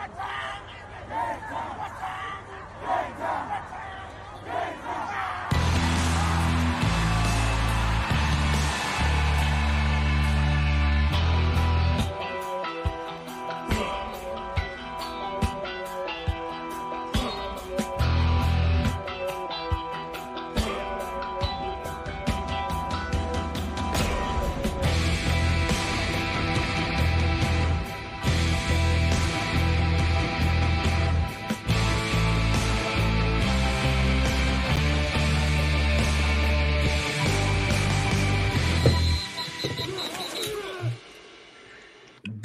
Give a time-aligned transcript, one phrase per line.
[0.00, 0.39] Come on,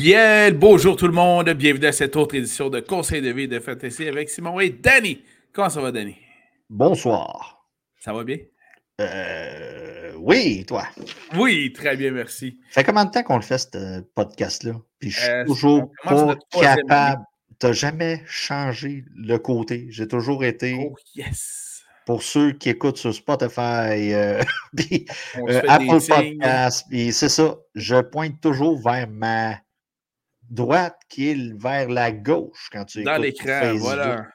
[0.06, 1.50] Bien, bonjour tout le monde.
[1.50, 5.24] Bienvenue à cette autre édition de Conseil de vie de Fantasy avec Simon et Danny.
[5.52, 6.16] Comment ça va, Danny?
[6.70, 7.66] Bonsoir.
[8.02, 8.38] Ça va bien?
[9.02, 10.84] Euh, oui, toi?
[11.36, 12.60] Oui, très bien, merci.
[12.70, 14.74] Ça fait combien de temps qu'on le fait, ce podcast-là?
[15.00, 17.24] Puis je suis euh, toujours pas capable.
[17.60, 19.88] Tu n'as jamais changé le côté.
[19.90, 20.78] J'ai toujours été.
[20.88, 21.82] Oh, yes!
[22.06, 24.44] Pour ceux qui écoutent sur Spotify, euh,
[24.78, 25.08] puis,
[25.68, 29.56] Apple Podcast, puis c'est ça, je pointe toujours vers ma
[30.50, 34.28] droite qui est vers la gauche quand tu Dans l'écran, voilà.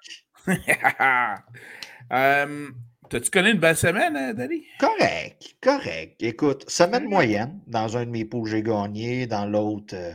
[2.13, 2.69] euh,
[3.11, 4.65] T'as-tu connu une belle semaine, hein, Danny?
[4.79, 6.23] Correct, correct.
[6.23, 7.61] Écoute, semaine moyenne.
[7.67, 9.27] Dans un de mes poules, j'ai gagné.
[9.27, 10.13] Dans l'autre, euh,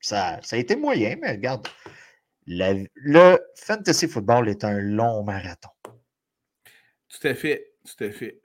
[0.00, 1.68] ça, ça a été moyen, mais regarde,
[2.46, 5.70] le fantasy football est un long marathon.
[7.08, 8.40] Tout à fait, tout à fait.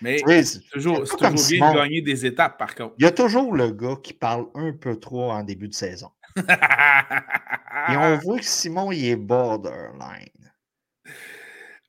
[0.00, 2.94] Mais c'est toujours, toujours bien de gagner des étapes, par contre.
[2.98, 6.10] Il y a toujours le gars qui parle un peu trop en début de saison.
[6.36, 10.52] Et on voit que Simon, il est borderline.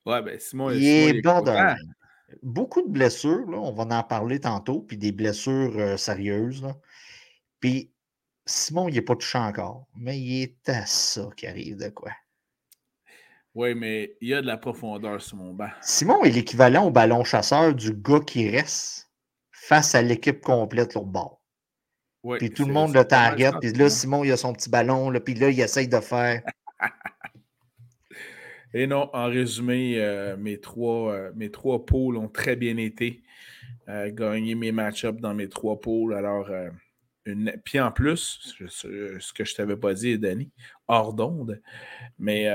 [0.05, 1.95] Ouais, ben Simon, il est borderline.
[2.43, 6.61] Beaucoup de blessures, là, on va en parler tantôt, puis des blessures euh, sérieuses.
[6.61, 6.75] Là.
[7.59, 7.91] Puis
[8.45, 12.11] Simon, il n'est pas touché encore, mais il est à ça qui arrive de quoi.
[13.55, 15.69] Oui, mais il y a de la profondeur sur mon banc.
[15.81, 19.09] Simon est l'équivalent au ballon chasseur du gars qui reste
[19.51, 21.41] face à l'équipe complète l'autre bord.
[22.37, 23.51] puis tout le monde le target.
[23.61, 25.09] Puis là, Simon, il a son petit ballon.
[25.09, 26.41] Là, puis là, il essaye de faire.
[28.73, 33.23] Et non, en résumé, euh, mes, trois, euh, mes trois pôles ont très bien été.
[33.87, 36.13] Euh, gagné mes match-ups dans mes trois pôles.
[36.13, 36.51] Alors,
[37.25, 37.51] une...
[37.65, 40.51] puis en plus, ce que je t'avais pas dit, Danny,
[40.87, 41.61] hors d'onde,
[42.19, 42.47] mais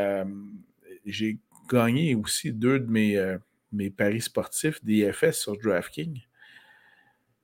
[1.05, 1.39] j'ai
[1.71, 3.39] gagné aussi deux de mes, euh,
[3.73, 6.23] mes paris sportifs d'IFS sur DraftKings.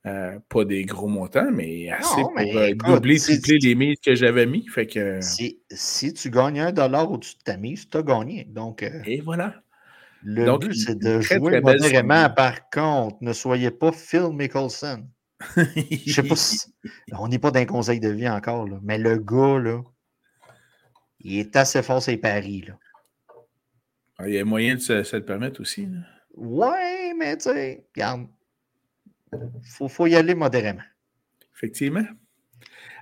[0.06, 4.46] Euh, pas des gros montants, mais assez pour euh, doubler, tripler les mises que j'avais
[4.46, 4.66] mis.
[4.66, 5.18] Fait que...
[5.20, 8.44] Si, tu gagnes un dollar au-dessus de ta mise, tu as gagné.
[8.44, 9.62] Donc, Et voilà.
[10.22, 12.30] Le but, c'est de jouer modérément.
[12.30, 15.06] Par contre, ne soyez pas Phil Mickelson.
[15.56, 16.58] Je sais pas si...
[17.12, 19.82] On n'est pas d'un conseil de vie encore, là, mais le gars, là,
[21.20, 22.64] il est assez fort ses paris.
[22.66, 22.74] Là.
[24.20, 25.86] Ah, il y a moyen de se, le permettre aussi.
[25.86, 26.00] Là.
[26.34, 28.26] Ouais, mais tu sais, regarde,
[29.32, 30.82] il faut, y aller modérément.
[31.56, 32.04] Effectivement.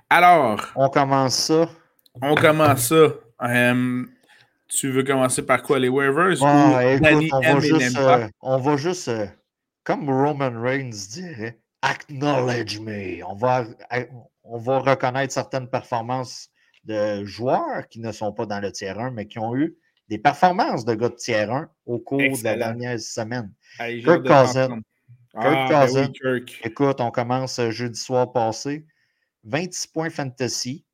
[0.09, 0.71] Alors.
[0.75, 1.69] On commence ça.
[2.21, 3.15] On commence ça.
[4.69, 6.41] tu veux commencer par quoi, les waivers?
[6.41, 9.27] Ou écoute, on, va juste, euh, on, va juste, euh,
[9.83, 13.25] comme Roman Reigns dirait, acknowledge me.
[13.25, 13.65] On va,
[14.45, 16.49] on va reconnaître certaines performances
[16.85, 19.75] de joueurs qui ne sont pas dans le tiers 1, mais qui ont eu
[20.09, 23.53] des performances de gars de tiers 1 au cours de la dernière semaine.
[23.77, 24.81] Kirk Cousin.
[25.39, 28.85] Kirk ah, ben Écoute, on commence euh, jeudi soir passé.
[29.43, 30.85] 26 points fantasy.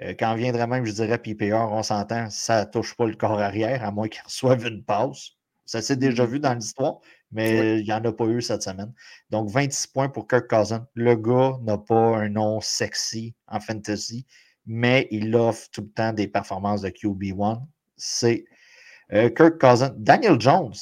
[0.00, 3.40] Euh, quand viendrait même, je dirais PPR, on s'entend, ça ne touche pas le corps
[3.40, 5.32] arrière, à moins qu'il reçoive une passe.
[5.66, 6.28] Ça s'est déjà mm-hmm.
[6.28, 6.98] vu dans l'histoire,
[7.32, 8.92] mais il n'y en a pas eu cette semaine.
[9.30, 10.86] Donc, 26 points pour Kirk Cousin.
[10.94, 14.26] Le gars n'a pas un nom sexy en fantasy,
[14.64, 17.60] mais il offre tout le temps des performances de QB1.
[17.96, 18.44] C'est
[19.10, 20.74] Kirk Cousin, Daniel Jones,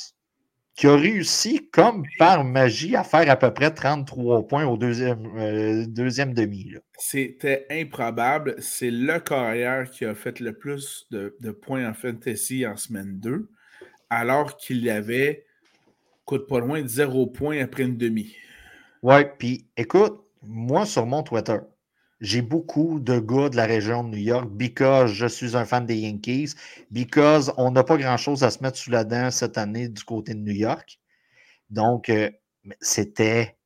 [0.78, 5.27] qui a réussi, comme par magie, à faire à peu près 33 points au deuxième,
[5.37, 6.72] euh, deuxième demi.
[6.97, 8.55] C'était improbable.
[8.61, 13.51] C'est le carrière qui a fait le plus de, points en fantasy en semaine 2,
[14.09, 15.47] alors qu'il avait,
[16.24, 18.36] coûte pas loin, de 0 points après une demi.
[19.03, 21.59] Ouais, puis écoute, moi sur mon Twitter,
[22.20, 25.86] j'ai beaucoup de gars de la région de New York because je suis un fan
[25.86, 26.54] des Yankees,
[26.91, 30.34] because on n'a pas grand-chose à se mettre sous la dent cette année du côté
[30.34, 30.98] de New York.
[31.70, 32.30] Donc, euh,
[32.80, 33.59] c'était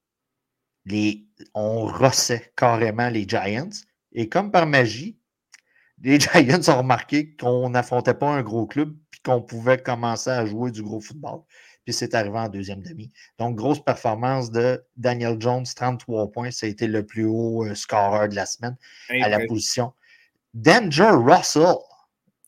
[0.84, 1.26] les.
[1.54, 3.70] On rossait carrément les Giants.
[4.12, 5.18] Et comme par magie,
[6.02, 10.44] les Giants ont remarqué qu'on n'affrontait pas un gros club puis qu'on pouvait commencer à
[10.46, 11.42] jouer du gros football
[11.84, 13.10] puis c'est arrivé en deuxième demi.
[13.38, 16.50] Donc, grosse performance de Daniel Jones, 33 points.
[16.50, 18.76] Ça a été le plus haut euh, scoreur de la semaine
[19.20, 19.92] à la position.
[20.54, 21.76] Danger Russell,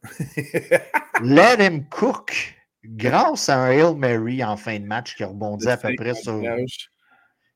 [1.22, 2.54] Let him cook.
[2.84, 6.42] Grâce à un Hail Mary en fin de match qui rebondit à peu près sur.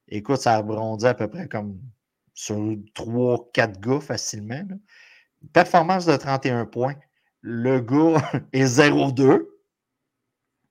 [0.08, 1.78] Écoute, ça rebondit à peu près comme
[2.32, 4.64] sur 3-4 gars facilement.
[5.52, 6.94] Performance de 31 points.
[7.42, 8.22] Le gars
[8.52, 9.42] est 0-2.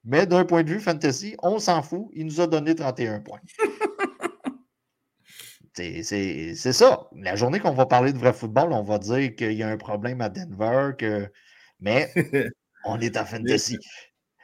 [0.07, 2.07] Mais d'un point de vue fantasy, on s'en fout.
[2.13, 3.42] Il nous a donné 31 points.
[5.74, 7.09] c'est ça.
[7.13, 9.75] La journée qu'on va parler de vrai football, on va dire qu'il y a un
[9.75, 11.30] problème à Denver, que...
[11.81, 12.09] mais
[12.86, 13.77] on est en fantasy.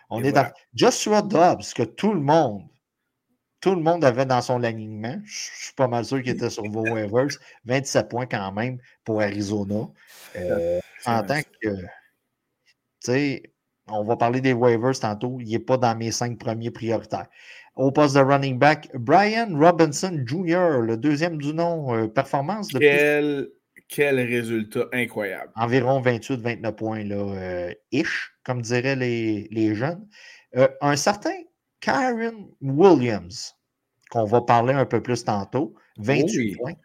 [0.09, 2.67] On est dans Joshua Dobbs, que tout le monde,
[3.61, 5.21] tout le monde avait dans son alignement.
[5.23, 7.37] Je suis pas mal sûr qu'il était sur vos waivers.
[7.63, 9.87] 27 points quand même pour Arizona.
[10.35, 11.87] Euh, en tant que, tu
[12.99, 13.52] sais,
[13.87, 15.37] on va parler des waivers tantôt.
[15.41, 17.27] Il n'est pas dans mes cinq premiers prioritaires.
[17.75, 22.79] Au poste de running back, Brian Robinson Jr., le deuxième du nom, euh, performance de
[22.79, 23.49] quel,
[23.89, 25.51] quel résultat incroyable.
[25.55, 30.07] Environ 28-29 points, là, euh, ish, comme diraient les, les jeunes.
[30.55, 31.35] Euh, un certain
[31.79, 33.55] Karen Williams,
[34.11, 36.75] qu'on va parler un peu plus tantôt, 28 points.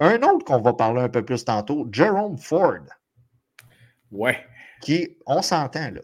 [0.00, 2.84] Un autre qu'on va parler un peu plus tantôt, Jerome Ford.
[4.10, 4.44] Ouais.
[4.80, 6.00] Qui, on s'entend, là.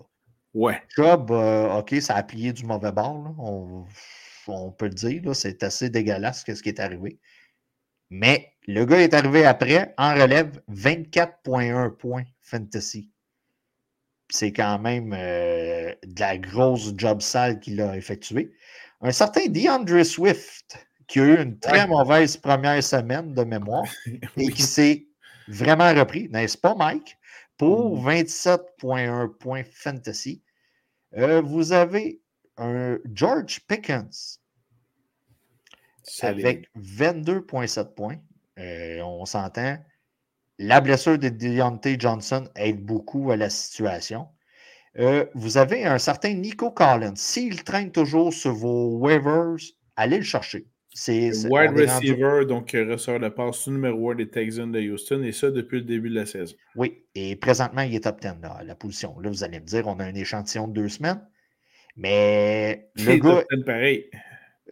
[0.54, 0.82] Ouais.
[0.96, 5.36] Job, euh, OK, ça a plié du mauvais bord, on, peut le dire.
[5.36, 7.18] C'est assez dégueulasse ce qui est arrivé.
[8.10, 13.10] Mais le gars est arrivé après, en relève, 24,1 points fantasy.
[14.30, 18.52] C'est quand même euh, de la grosse job sale qu'il a effectué.
[19.00, 23.86] Un certain DeAndre Swift, qui a eu une très mauvaise première semaine de mémoire
[24.36, 25.06] et qui s'est
[25.48, 27.17] vraiment repris, n'est-ce pas, Mike?
[27.58, 29.36] Pour 27,1 mm.
[29.38, 30.42] points fantasy.
[31.16, 32.20] Euh, vous avez
[32.56, 34.40] un George Pickens
[36.22, 38.16] avec 22,7 points.
[38.58, 39.78] Euh, on s'entend.
[40.58, 44.28] La blessure de Deontay Johnson aide beaucoup à la situation.
[44.98, 47.14] Euh, vous avez un certain Nico Collins.
[47.14, 49.56] S'il traîne toujours sur vos waivers,
[49.96, 50.66] allez le chercher.
[51.00, 55.52] C'est wide receiver, donc ressort de passe numéro 1 des Texans de Houston, et ça
[55.52, 56.56] depuis le début de la saison.
[56.74, 59.16] Oui, et présentement, il est top 10 là, la position.
[59.20, 61.24] Là, vous allez me dire, on a un échantillon de deux semaines,
[61.96, 63.30] mais le il gars.
[63.30, 64.10] Est top 10 pareil.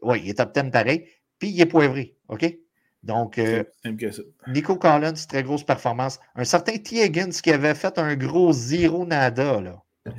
[0.03, 1.07] Oui, il est top 10 pareil,
[1.39, 2.59] puis il est poivré, OK?
[3.05, 3.63] Donc, euh,
[4.49, 6.19] Nico Collins, très grosse performance.
[6.35, 7.05] Un certain T.
[7.05, 9.81] Higgins qui avait fait un gros zéro nada là,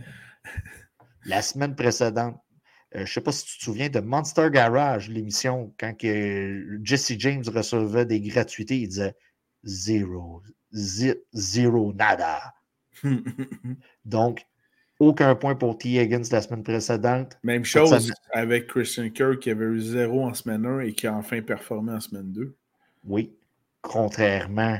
[1.25, 2.39] la semaine précédente.
[2.97, 7.13] Euh, je ne sais pas si tu te souviens de Monster Garage, l'émission, quand Jesse
[7.19, 9.15] James recevait des gratuités, il disait
[9.63, 10.41] zéro,
[10.71, 12.53] zéro nada.
[14.05, 14.45] Donc,
[14.99, 15.89] aucun point pour T.
[15.89, 17.37] Higgins la semaine précédente.
[17.43, 21.13] Même chose avec Christian Kirk qui avait eu zéro en semaine 1 et qui a
[21.13, 22.55] enfin performé en semaine 2.
[23.03, 23.35] Oui,
[23.81, 24.79] contrairement,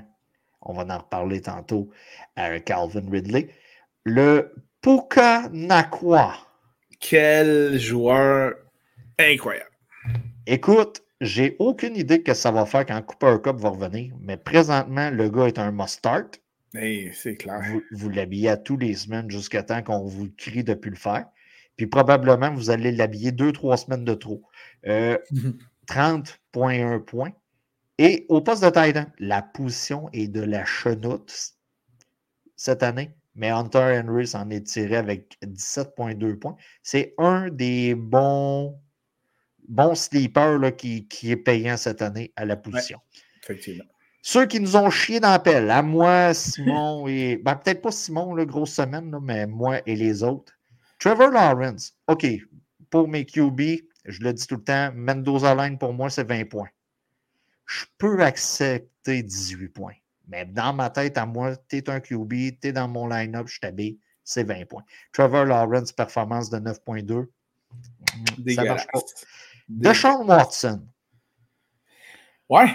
[0.61, 1.91] on va en reparler tantôt,
[2.35, 3.49] à Calvin Ridley.
[4.05, 6.46] Le Puka Nakwa
[6.99, 8.55] quel joueur
[9.19, 9.69] incroyable.
[10.45, 14.13] Écoute, j'ai aucune idée de ce que ça va faire quand Cooper Cup va revenir,
[14.21, 16.39] mais présentement, le gars est un must-start.
[16.73, 17.61] c'est clair.
[17.91, 20.97] Vous, l'habillez à tous les semaines jusqu'à temps qu'on vous crie de ne plus le
[20.97, 21.25] faire.
[21.75, 24.41] Puis probablement, vous allez l'habiller deux, trois semaines de trop.
[24.85, 25.17] 30,1
[26.63, 27.31] euh, points.
[27.99, 31.55] Et au poste de Titan, la position est de la chenoute
[32.55, 36.57] cette année mais Hunter Henry s'en est tiré avec 17,2 points.
[36.83, 38.77] C'est un des bons,
[39.67, 42.99] bons sleepers qui, est payant cette année à la position.
[43.43, 43.85] effectivement.
[44.23, 47.37] Ceux qui nous ont chié dans la pelle, à moi, Simon et.
[47.37, 50.51] Ben, peut-être pas Simon, la grosse semaine, mais moi et les autres.
[50.99, 52.25] Trevor Lawrence, OK,
[52.89, 53.61] pour mes QB,
[54.05, 56.69] je le dis tout le temps, Mendoza Line pour moi, c'est 20 points.
[57.67, 59.93] Je peux accepter 18 points.
[60.27, 62.31] Mais dans ma tête, à moi, tu es un QB,
[62.61, 64.83] tu es dans mon line-up, je t'habille, c'est 20 points.
[65.13, 67.27] Trevor Lawrence, performance de 9.2.
[68.53, 68.99] Ça marche pas.
[69.69, 70.87] Deshaun Watson.
[72.49, 72.67] Ouais.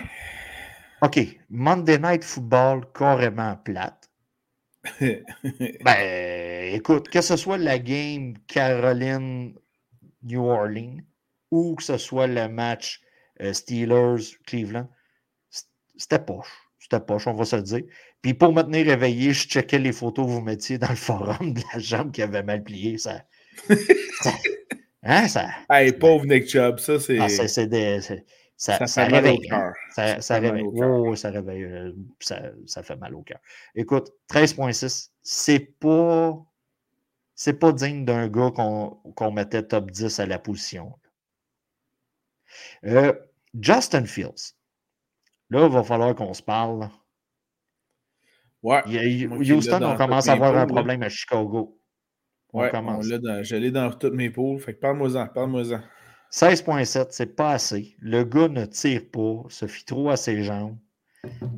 [1.02, 1.18] OK.
[1.50, 4.10] Monday Night Football, carrément plate.
[5.00, 10.98] ben, écoute, que ce soit la game Caroline-New Orleans
[11.50, 13.00] ou que ce soit le match
[13.40, 14.88] euh, Steelers-Cleveland,
[15.96, 16.61] c'était poche.
[16.92, 17.82] C'était poche, on va se le dire.
[18.20, 21.54] Puis pour me tenir réveillé, je checkais les photos que vous mettiez dans le forum
[21.54, 22.98] de la jambe qui avait mal plié.
[22.98, 23.24] Ça.
[25.02, 25.48] hein, ça?
[25.70, 27.18] Hey, pauvre Nick Chubb, ça, c'est.
[27.18, 28.00] Ah, c'est des.
[28.56, 29.48] Ça, ça, réveille.
[29.50, 29.72] Hein?
[29.90, 30.64] Ça, ça, réveille.
[30.64, 31.64] Oh, ça réveille.
[31.64, 33.40] Euh, ça, fait mal au cœur.
[33.74, 36.38] Écoute, 13.6, c'est pas.
[37.34, 40.92] C'est pas digne d'un gars qu'on mettait top 10 à la position.
[42.84, 43.12] Euh,
[43.58, 44.54] Justin Fields.
[45.52, 46.88] Là, il va falloir qu'on se parle.
[48.62, 48.80] Ouais.
[49.26, 51.78] Houston, on commence à avoir un problème à Chicago.
[52.54, 53.04] On commence.
[53.06, 54.58] je l'ai dans toutes mes poules.
[54.60, 55.82] Fait que parle-moi-en, parle-moi-en.
[56.30, 57.94] 16.7, c'est pas assez.
[57.98, 60.78] Le gars ne tire pas, se fie trop à ses jambes.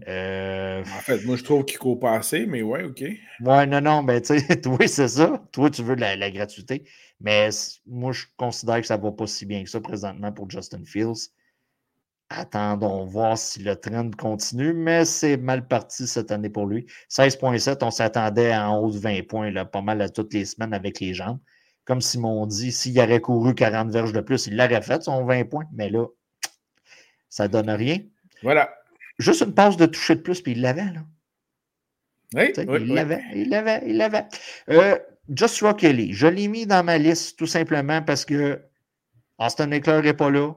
[0.09, 3.05] Euh, en fait, moi, je trouve qu'il court pas assez, mais ouais, OK.
[3.41, 5.41] Ouais, non, non, mais tu sais, toi, c'est ça.
[5.53, 6.83] Toi, tu veux de la, gratuité.
[7.21, 7.49] Mais
[7.87, 11.31] moi, je considère que ça va pas si bien que ça présentement pour Justin Fields.
[12.31, 16.87] Attendons voir si le trend continue, mais c'est mal parti cette année pour lui.
[17.11, 20.45] 16.7, on s'attendait à en haut de 20 points, là, pas mal à toutes les
[20.45, 21.39] semaines avec les jambes.
[21.85, 25.45] Comme Simon dit, s'il aurait couru 40 verges de plus, il l'aurait fait, son 20
[25.45, 25.67] points.
[25.75, 26.07] Mais là,
[27.29, 27.99] ça donne rien.
[28.43, 28.75] Voilà.
[29.19, 31.05] Juste une passe de toucher de plus, puis il l'avait, là.
[32.35, 34.25] Oui, il l'avait, il l'avait, il l'avait.
[34.69, 38.61] Euh, Joshua Kelly, je l'ai mis dans ma liste tout simplement parce que
[39.39, 40.53] Austin Eckler n'est pas là.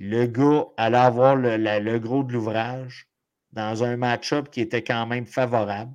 [0.00, 3.06] Le gars allait avoir le, le gros de l'ouvrage
[3.52, 5.92] dans un match-up qui était quand même favorable.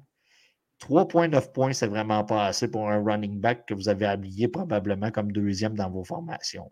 [0.82, 5.10] 3,9 points, c'est vraiment pas assez pour un running back que vous avez habillé probablement
[5.10, 6.70] comme deuxième dans vos formations.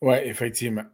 [0.00, 0.84] Oui, effectivement.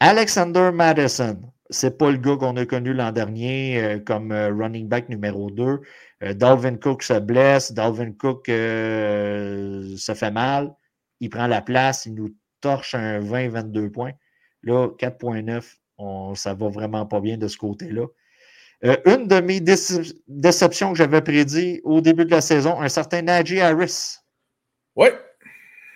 [0.00, 4.88] Alexander Madison, c'est pas le gars qu'on a connu l'an dernier euh, comme euh, running
[4.88, 5.80] back numéro 2.
[6.22, 10.74] Euh, Dalvin Cook se blesse, Dalvin Cook se fait mal,
[11.20, 14.12] il prend la place, il nous torche un 20-22 points.
[14.68, 18.06] Là, 4.9, ça va vraiment pas bien de ce côté-là.
[18.82, 19.60] une de mes
[20.28, 24.18] déceptions que j'avais prédit au début de la saison, un certain Najee Harris.
[24.94, 25.08] Oui.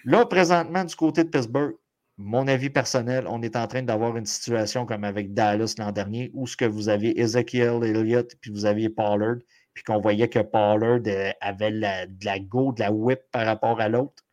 [0.07, 1.75] Là, présentement, du côté de Pittsburgh,
[2.17, 6.31] mon avis personnel, on est en train d'avoir une situation comme avec Dallas l'an dernier,
[6.33, 9.37] où ce que vous aviez Ezekiel Elliott, puis vous aviez Pollard,
[9.75, 13.81] puis qu'on voyait que Pollard euh, avait de la go, de la whip par rapport
[13.81, 14.25] à l'autre.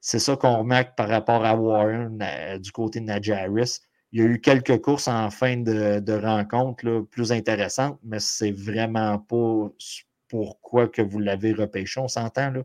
[0.00, 3.80] C'est ça qu'on remarque par rapport à Warren euh, du côté de Najee Harris.
[4.12, 9.18] Il y a eu quelques courses en fin de, rencontre plus intéressantes, mais c'est vraiment
[9.18, 9.68] pas
[10.28, 12.62] pourquoi que vous l'avez repêché, on s'entend là.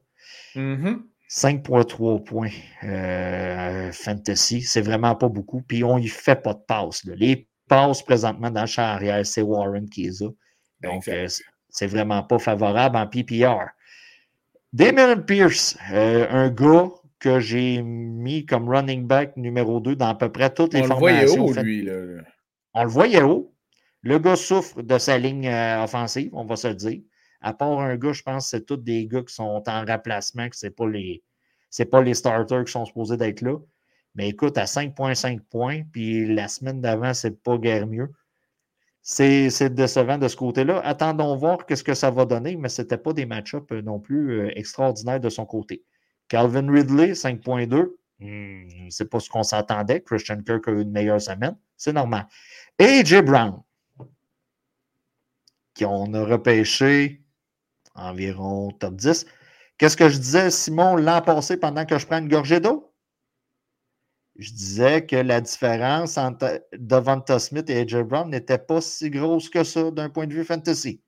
[0.55, 1.01] Mm-hmm.
[1.31, 2.49] 5.3 points
[2.83, 5.61] euh, fantasy, c'est vraiment pas beaucoup.
[5.61, 7.05] Puis on y fait pas de passes.
[7.05, 10.29] Les passes présentement dans le champ arrière, c'est Warren qui les a.
[10.83, 11.27] Donc, euh,
[11.69, 13.69] c'est vraiment pas favorable en PPR.
[14.73, 16.89] Damon Pierce, euh, un gars
[17.21, 21.45] que j'ai mis comme running back numéro 2 dans à peu près toutes les formations.
[21.45, 21.89] On le voyait haut, lui.
[22.73, 23.53] On le voyait haut.
[24.01, 27.01] Le gars souffre de sa ligne offensive, on va se le dire.
[27.39, 30.49] À part un gars, je pense que c'est tous des gars qui sont en remplacement,
[30.49, 31.23] que ce n'est pas, les,
[31.91, 33.57] pas les starters qui sont supposés d'être là.
[34.15, 38.09] Mais écoute, à 5,5 points, puis la semaine d'avant, c'est pas guère mieux.
[39.03, 40.79] C'est décevant de ce côté-là.
[40.79, 43.99] Attendons voir qu'est-ce que ça va donner, mais ce n'était pas des match-ups euh, non
[43.99, 45.83] plus euh, extraordinaires de son côté.
[46.31, 47.97] Calvin Ridley, 5.2.
[48.21, 50.01] Hmm, c'est pas ce qu'on s'attendait.
[50.01, 51.57] Christian Kirk a eu une meilleure semaine.
[51.75, 52.25] C'est normal.
[52.79, 53.61] AJ Brown,
[55.73, 57.21] qui on a repêché
[57.95, 59.25] environ top 10.
[59.77, 62.93] Qu'est-ce que je disais, Simon, l'an passé, pendant que je prends une gorgée d'eau?
[64.37, 69.49] Je disais que la différence entre Devonta Smith et AJ Brown n'était pas si grosse
[69.49, 71.01] que ça d'un point de vue fantasy.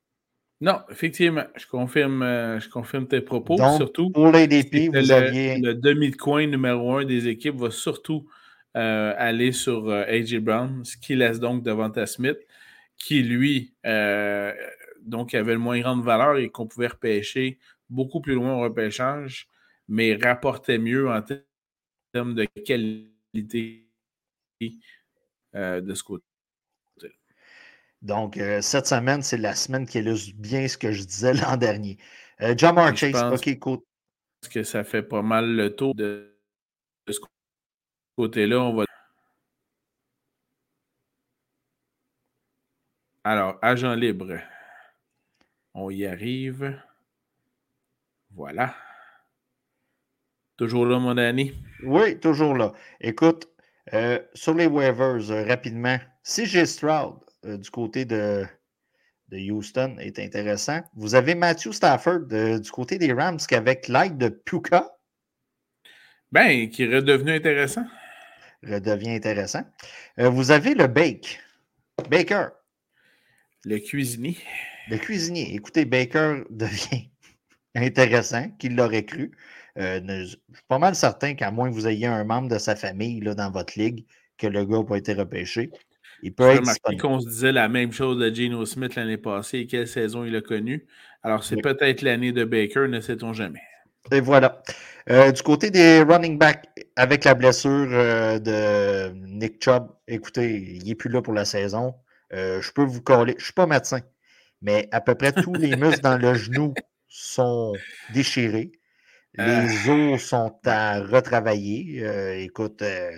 [0.64, 3.58] Non, effectivement, je confirme, euh, je confirme tes propos.
[3.76, 5.58] surtout, pour l'ADP, vous le, aviez...
[5.58, 8.30] le demi de coin numéro un des équipes va surtout
[8.78, 12.38] euh, aller sur euh, AJ Brown, ce qui laisse donc Devonta Smith,
[12.96, 13.74] qui lui
[15.02, 19.50] donc avait une moins grande valeur et qu'on pouvait repêcher beaucoup plus loin au repêchage,
[19.90, 21.22] mais rapportait mieux en
[22.14, 23.90] termes de qualité
[24.62, 26.24] de ce côté.
[28.04, 31.56] Donc, euh, cette semaine, c'est la semaine qui illustre bien ce que je disais l'an
[31.56, 31.98] dernier.
[32.42, 33.84] Euh, Jamar Chase, OK, écoute.
[34.42, 36.38] Parce que ça fait pas mal le tour de,
[37.08, 37.20] de ce
[38.18, 38.60] côté-là.
[38.60, 38.84] On va
[43.24, 44.38] Alors, agent libre.
[45.74, 46.78] On y arrive.
[48.32, 48.76] Voilà.
[50.58, 51.54] Toujours là, mon ami?
[51.84, 52.74] Oui, toujours là.
[53.00, 53.48] Écoute,
[53.94, 58.46] euh, sur les waivers, rapidement, CJ Stroud euh, du côté de,
[59.30, 60.82] de, Houston est intéressant.
[60.96, 64.90] Vous avez Matthew Stafford du côté des Rams qui, avec l'aide de Puka.
[66.32, 67.86] Ben, qui est redevenu intéressant.
[68.64, 69.64] Redevient intéressant.
[70.18, 71.40] vous avez le Bake.
[72.10, 72.48] Baker.
[73.66, 74.38] Le cuisinier.
[74.90, 75.54] Le cuisinier.
[75.54, 77.10] Écoutez, Baker devient
[77.76, 79.32] intéressant, qu'il l'aurait cru.
[79.80, 82.76] Euh, je suis pas mal certain qu'à moins que vous ayez un membre de sa
[82.76, 84.06] famille là, dans votre ligue,
[84.38, 85.72] que le gars n'a pas été repêché.
[86.24, 89.68] Il peut être qu'on se disait la même chose de Geno Smith l'année passée et
[89.68, 90.88] quelle saison il a connu.
[91.22, 93.62] Alors, c'est peut-être l'année de Baker, ne sait-on jamais.
[94.12, 94.64] Et voilà.
[95.10, 96.66] Euh, du côté des running backs,
[96.96, 101.94] avec la blessure euh, de Nick Chubb, écoutez, il n'est plus là pour la saison.
[102.32, 103.34] je peux vous coller.
[103.34, 104.00] Je ne suis pas médecin,
[104.62, 106.74] mais à peu près tous les muscles dans le genou
[107.08, 107.74] sont
[108.14, 108.72] déchirés.
[109.36, 110.14] Les euh.
[110.14, 112.04] os sont à retravailler.
[112.04, 113.12] Euh, écoute, euh,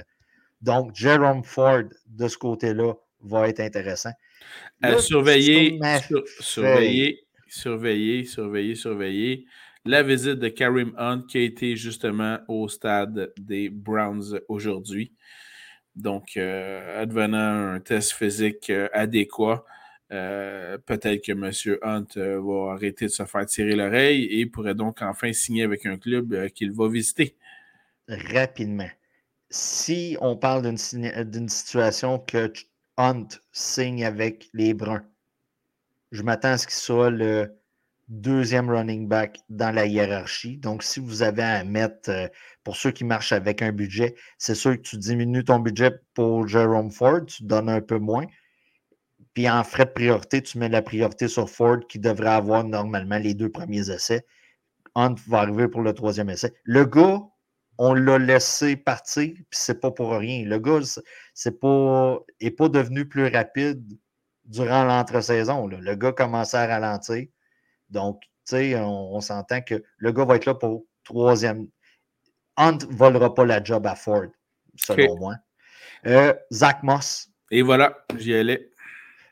[0.65, 4.12] donc Jerome Ford, de ce côté-là, va être intéressant.
[5.00, 5.79] surveiller,
[6.39, 9.45] surveiller, surveiller, surveiller, surveiller
[9.86, 15.13] la visite de Karim Hunt qui a été justement au stade des Browns aujourd'hui.
[15.95, 19.63] Donc, advenant un test physique adéquat,
[20.12, 21.77] euh, peut-être que M.
[21.81, 25.86] Hunt euh, va arrêter de se faire tirer l'oreille et pourrait donc enfin signer avec
[25.86, 27.36] un club euh, qu'il va visiter.
[28.07, 28.89] Rapidement.
[29.50, 32.52] Si on parle d'une situation que
[32.98, 35.06] Hunt signe avec les Bruns,
[36.12, 37.58] je m'attends à ce qu'il soit le
[38.08, 40.58] deuxième running back dans la hiérarchie.
[40.58, 42.30] Donc, si vous avez à mettre,
[42.64, 46.48] pour ceux qui marchent avec un budget, c'est sûr que tu diminues ton budget pour
[46.48, 48.25] Jerome Ford, tu donnes un peu moins.
[49.34, 53.18] Puis en frais de priorité, tu mets la priorité sur Ford qui devrait avoir normalement
[53.18, 54.25] les deux premiers essais.
[54.96, 56.54] Hunt va arriver pour le troisième essai.
[56.64, 57.22] Le gars,
[57.77, 60.46] on l'a laissé partir, puis c'est pas pour rien.
[60.46, 60.79] Le gars,
[61.34, 63.98] c'est pas, est pas devenu plus rapide
[64.46, 65.67] durant l'entre-saison.
[65.67, 67.27] Le gars commençait à ralentir.
[67.89, 71.67] Donc, tu sais, on, s'entend que le gars va être là pour troisième.
[72.58, 74.27] Hunt ne volera pas la job à Ford,
[74.75, 75.36] selon moi.
[76.05, 77.29] Euh, Zach Moss.
[77.51, 78.70] Et voilà, j'y allais.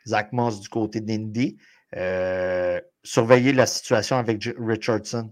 [0.05, 1.57] Zach Moss du côté d'Indy.
[1.95, 5.31] Euh, surveiller la situation avec Richardson.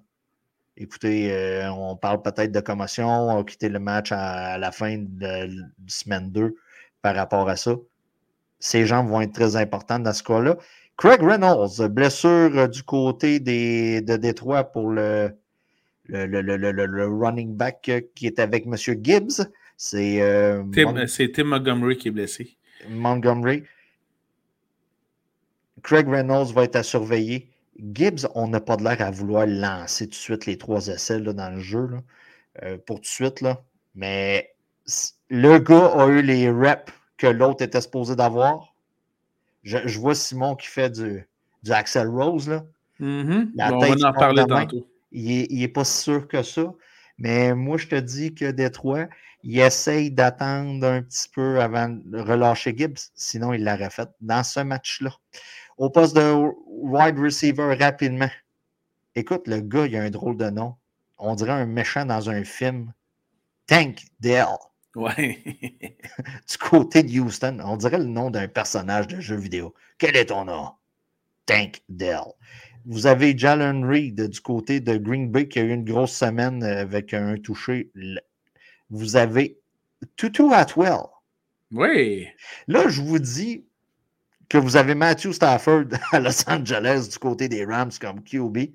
[0.81, 3.07] Écoutez, euh, on parle peut-être de commotion.
[3.07, 5.47] On a quitté le match à, la fin de,
[5.85, 6.55] semaine 2
[7.03, 7.75] par rapport à ça.
[8.59, 10.57] Ces gens vont être très importants dans ce cas-là.
[10.97, 15.29] Craig Reynolds, blessure du côté des, de Détroit pour le,
[16.07, 18.75] le, running back qui est avec M.
[18.75, 19.47] Gibbs.
[19.77, 22.57] C'est euh, Tim Montgomery qui est blessé.
[22.89, 23.63] Montgomery.
[25.83, 27.50] Craig Reynolds va être à surveiller.
[27.79, 31.19] Gibbs, on n'a pas de l'air à vouloir lancer tout de suite les trois essais
[31.19, 31.89] dans le jeu
[32.63, 33.41] euh, pour tout de suite.
[33.41, 33.61] Là.
[33.95, 34.53] Mais
[35.29, 38.73] le gars a eu les reps que l'autre était supposé d'avoir.
[39.63, 41.27] Je, vois Simon qui fait du,
[41.63, 42.49] du Axel Rose.
[42.49, 42.65] Là.
[42.99, 43.51] Mm-hmm.
[43.57, 44.87] on va en parler tantôt.
[45.11, 46.73] Il n'est est pas sûr que ça.
[47.17, 49.07] Mais moi, je te dis que Détroit,
[49.43, 53.11] il essaye d'attendre un petit peu avant de relâcher Gibbs.
[53.13, 55.11] Sinon, il l'aurait fait dans ce match-là
[55.81, 58.29] au poste de wide receiver rapidement.
[59.15, 60.75] Écoute, le gars, il a un drôle de nom.
[61.17, 62.93] On dirait un méchant dans un film.
[63.65, 64.45] Tank Dell.
[64.93, 65.39] Ouais.
[66.47, 69.73] du côté de Houston, on dirait le nom d'un personnage de jeu vidéo.
[69.97, 70.69] Quel est ton nom?
[71.47, 72.25] Tank Dell.
[72.85, 76.61] Vous avez Jalen Reed du côté de Green Bay qui a eu une grosse semaine
[76.61, 77.91] avec un touché.
[78.91, 79.59] Vous avez
[80.15, 81.07] Tutu Atwell.
[81.71, 82.27] Oui.
[82.67, 83.65] Là, je vous dis,
[84.51, 88.73] que vous avez Matthew Stafford à Los Angeles du côté des Rams comme QB.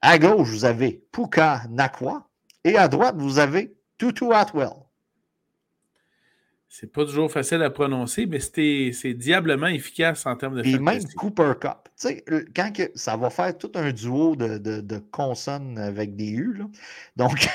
[0.00, 2.26] À gauche, vous avez Puka Nakwa.
[2.64, 4.70] Et à droite, vous avez Tutu Atwell.
[6.66, 11.04] C'est pas toujours facile à prononcer, mais c'est diablement efficace en termes de Et même
[11.14, 11.90] Cooper Cup.
[12.00, 16.62] Tu sais, quand que, ça va faire tout un duo de, consonnes avec des U.
[17.16, 17.46] Donc,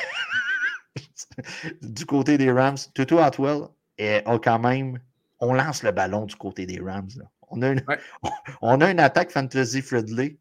[1.81, 3.63] du côté des Rams, Tutu Atwell
[3.99, 4.99] a quand même
[5.41, 7.09] on lance le ballon du côté des Rams.
[7.49, 7.83] On, a une,
[8.61, 10.37] on a une attaque fantasy friendly.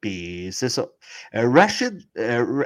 [0.00, 0.88] Puis c'est ça.
[1.34, 2.64] Euh, Rashid, euh,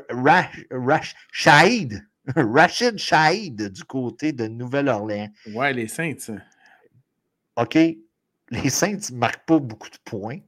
[1.33, 5.29] Shahid, Rashid Shahid du côté de Nouvelle-Orléans.
[5.53, 6.39] Ouais, les Saints.
[7.57, 7.79] OK.
[8.51, 10.39] Les Saints ne marquent pas beaucoup de points.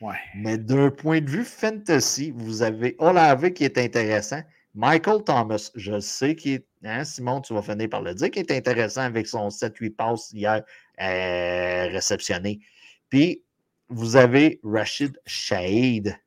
[0.00, 0.18] Ouais.
[0.36, 4.42] Mais d'un point de vue fantasy, vous avez Olave qui est intéressant.
[4.74, 6.66] Michael Thomas, je sais qu'il est.
[6.84, 10.32] Hein, Simon, tu vas finir par le dire, qui est intéressant avec son 7-8 passes
[10.32, 10.62] hier
[11.00, 12.60] euh, réceptionné.
[13.08, 13.42] Puis,
[13.88, 16.18] vous avez Rachid Shahid.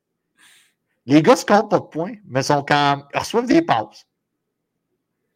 [1.06, 4.06] Les gars ne scorent pas de points, mais ils reçoivent des passes.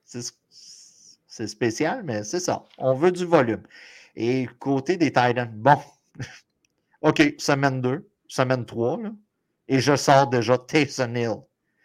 [0.05, 2.65] C'est spécial, mais c'est ça.
[2.79, 3.63] On veut du volume.
[4.17, 5.79] Et côté des Titans, bon.
[7.03, 8.99] OK, semaine 2, semaine 3,
[9.69, 11.37] et je sors déjà Taysom Hill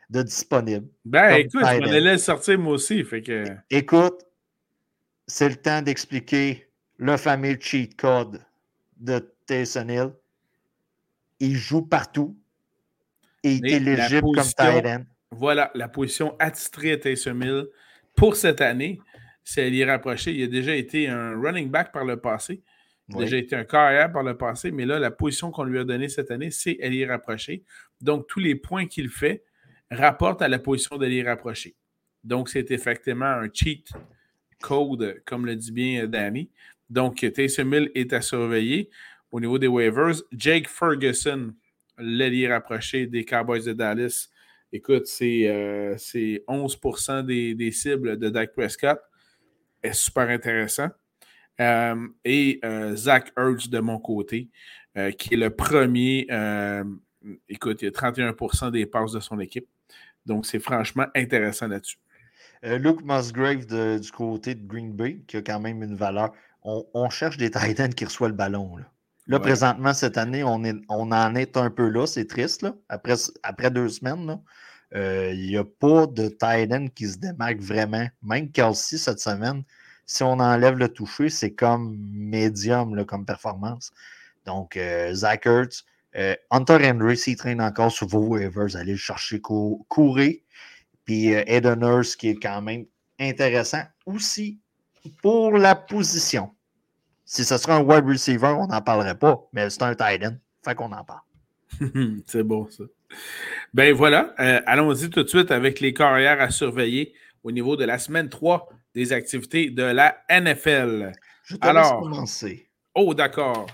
[0.10, 0.88] de disponible.
[1.06, 3.04] Ben, écoute, je m'en allais sortir moi aussi.
[3.04, 3.46] Fait que...
[3.70, 4.24] Écoute,
[5.28, 8.41] c'est le temps d'expliquer le fameux cheat code
[8.98, 10.12] de Taysom Hill.
[11.39, 12.38] Il joue partout
[13.43, 14.86] et il est éligible comme tight
[15.32, 17.67] Voilà, la position attitrée à Taysom Hill
[18.15, 19.00] pour cette année,
[19.43, 20.34] c'est y rapprocher.
[20.34, 22.63] Il a déjà été un running back par le passé.
[23.10, 25.80] Il a déjà été un carrière par le passé, mais là, la position qu'on lui
[25.80, 27.63] a donnée cette année, c'est y rapprocher.
[28.02, 29.46] Donc, tous les points qu'il fait,
[29.91, 31.76] rapporte à la position de les rapprocher.
[32.23, 33.89] Donc, c'est effectivement un cheat
[34.62, 36.50] code, comme le dit bien Danny.
[36.89, 38.89] Donc, Taysom Hill est à surveiller.
[39.32, 40.23] au niveau des waivers.
[40.32, 41.54] Jake Ferguson,
[41.97, 44.30] l'ailier rapproché des Cowboys de Dallas.
[44.71, 45.43] Écoute, c'est
[46.47, 49.00] 11% des, cibles de Dak Prescott.
[49.84, 50.89] est super intéressant.
[51.60, 52.62] et
[52.95, 54.50] Zach Ertz de mon côté,
[55.17, 56.28] qui est le premier.
[57.50, 59.67] écoute, il y a 31% des passes de son équipe.
[60.28, 61.98] Donc, c'est franchement intéressant là-dessus.
[62.66, 66.34] Euh, Luke Musgrave du côté de Green Bay, qui a quand même une valeur.
[66.63, 68.78] On, cherche des Titans qui reçoivent le ballon.
[69.28, 72.06] Là, présentement, cette année, on, est, on en est un peu là.
[72.06, 72.62] C'est triste.
[72.62, 72.76] Là.
[72.90, 73.13] Après,
[73.44, 74.38] après deux semaines,
[74.94, 78.06] euh, il n'y a pas de Titan qui se démarque vraiment.
[78.22, 79.63] Même Kelsey, cette semaine,
[80.06, 83.92] si on enlève le toucher, c'est comme médium là, comme performance.
[84.46, 85.86] Donc, euh, Zach Ertz,
[86.49, 90.36] Hunter Henry, s'il traîne encore sur vos waivers, allez le chercher, courir.
[91.08, 92.86] Puis euh, Eden Hurst qui est quand même
[93.19, 94.60] intéressant aussi
[95.21, 96.51] pour la position.
[97.25, 100.36] Si ce serait un wide receiver, on n'en parlerait pas, mais c'est un tight end.
[100.63, 101.21] Fait qu'on en parle.
[102.25, 102.84] c'est bon, ça.
[103.73, 107.86] Ben voilà, euh, allons-y tout de suite avec les carrières à surveiller au niveau de
[107.86, 111.13] la semaine 3 des activités de la NFL.
[111.43, 112.69] Je te Alors, commencer.
[112.95, 113.67] Oh, d'accord.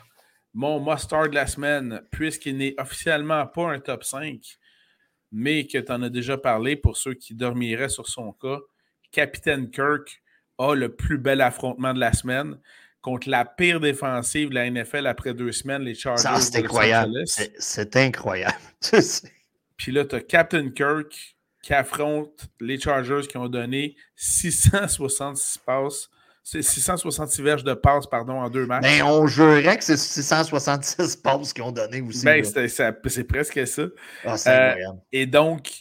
[0.53, 4.39] Mon mustard de la semaine, puisqu'il n'est officiellement pas un top 5,
[5.31, 8.59] mais que tu en as déjà parlé pour ceux qui dormiraient sur son cas.
[9.11, 10.21] Capitaine Kirk
[10.59, 12.59] a le plus bel affrontement de la semaine
[13.01, 16.23] contre la pire défensive de la NFL après deux semaines, les Chargers.
[16.23, 17.13] Ça, c'est incroyable.
[17.25, 18.55] C'est incroyable.
[19.77, 26.09] Puis là, tu as Captain Kirk qui affronte les Chargers qui ont donné 666 passes
[26.43, 28.83] c'est 666 verges de passes pardon, en deux matchs.
[28.83, 32.25] Mais ben, on jurerait que c'est 666 passes qu'ils ont donné aussi.
[32.25, 33.83] Ben, c'est presque ça.
[34.25, 34.75] Ah, euh,
[35.13, 35.71] et donc,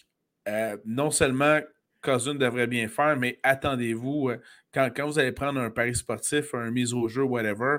[0.49, 1.59] euh, non seulement
[2.01, 4.41] Cousin devrait bien faire, mais attendez-vous, euh,
[4.73, 7.79] quand, quand, vous allez prendre un pari sportif, un mise au jeu, whatever,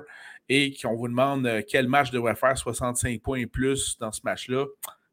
[0.50, 4.66] et qu'on vous demande quel match devrait faire 65 points et plus dans ce match-là,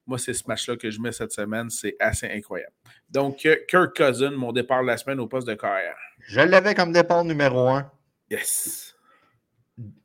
[0.05, 1.69] moi, c'est ce match-là que je mets cette semaine.
[1.69, 2.73] C'est assez incroyable.
[3.09, 5.95] Donc, Kirk Cousin, mon départ de la semaine au poste de carrière.
[6.31, 7.91] Je l'avais comme départ numéro un.
[8.29, 8.95] Yes.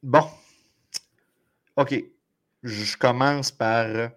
[0.02, 0.28] Bon.
[1.76, 1.94] OK.
[2.64, 4.10] Je commence par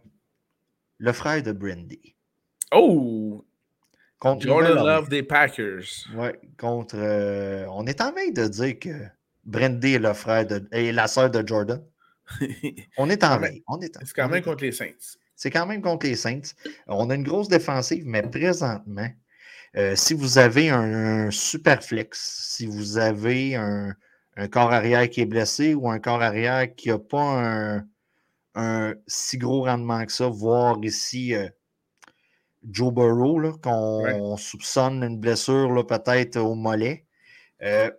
[0.98, 2.16] le frère de Brandy.
[2.72, 3.46] Oh!
[4.18, 6.08] Contre Jordan Love des Packers.
[6.16, 6.96] Oui, contre.
[6.98, 9.06] Euh, on est en train de dire que
[9.46, 11.80] Brandy est le frère de, et la sœur de Jordan.
[12.98, 13.64] on est en veille.
[14.04, 15.18] C'est quand même contre les Saints.
[15.36, 16.56] C'est quand même contre les Saints.
[16.88, 19.10] On a une grosse défensive, mais présentement,
[19.76, 23.96] euh, si vous avez un, super flex, si vous avez un,
[24.52, 27.84] corps arrière qui est blessé ou un corps arrière qui n'a pas
[28.56, 31.48] un, si gros rendement que ça, voire ici euh,
[32.70, 37.06] Joe Burrow, qu'on soupçonne une blessure peut-être au mollet.
[37.62, 37.92] Euh,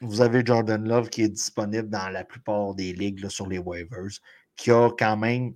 [0.00, 4.20] vous avez Jordan Love qui est disponible dans la plupart des ligues sur les waivers,
[4.56, 5.54] qui a quand même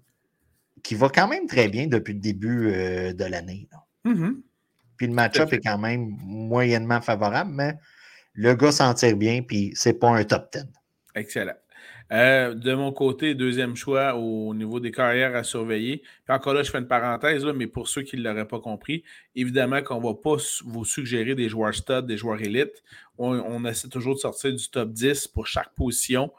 [0.83, 2.71] qui va quand même très bien depuis le début
[3.15, 3.69] de l'année.
[4.97, 7.75] Puis le match-up est quand même moyennement favorable, mais
[8.35, 10.65] le gars s'en tire bien, puis c'est pas un top 10.
[11.15, 11.55] Excellent.
[12.13, 16.03] Euh, de mon côté, deuxième choix au niveau des carrières à surveiller.
[16.25, 18.61] Puis encore là, je fais une parenthèse, là, mais pour ceux qui ne l'auraient pas
[18.61, 19.05] compris,
[19.35, 22.83] évidemment qu'on ne va pas vous suggérer des joueurs stud, des joueurs élites.
[23.17, 26.31] On, essaie toujours de sortir du top 10 pour chaque position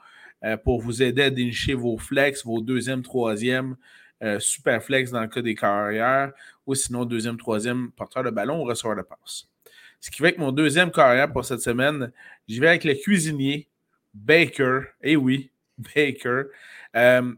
[0.44, 3.76] euh, pour vous aider à dénicher vos flex, vos deuxième, troisième,
[4.24, 6.32] euh, super flex dans le cas des carrières,
[6.66, 9.48] ou sinon deuxième, troisième porteur de ballon ou receveur de passe.
[10.00, 12.12] Ce qui fait que mon deuxième carrière pour cette semaine,
[12.48, 13.68] j'y vais avec le cuisinier
[14.14, 14.82] Baker.
[15.02, 15.52] Eh oui,
[15.96, 16.44] Baker.
[16.96, 17.34] Euh,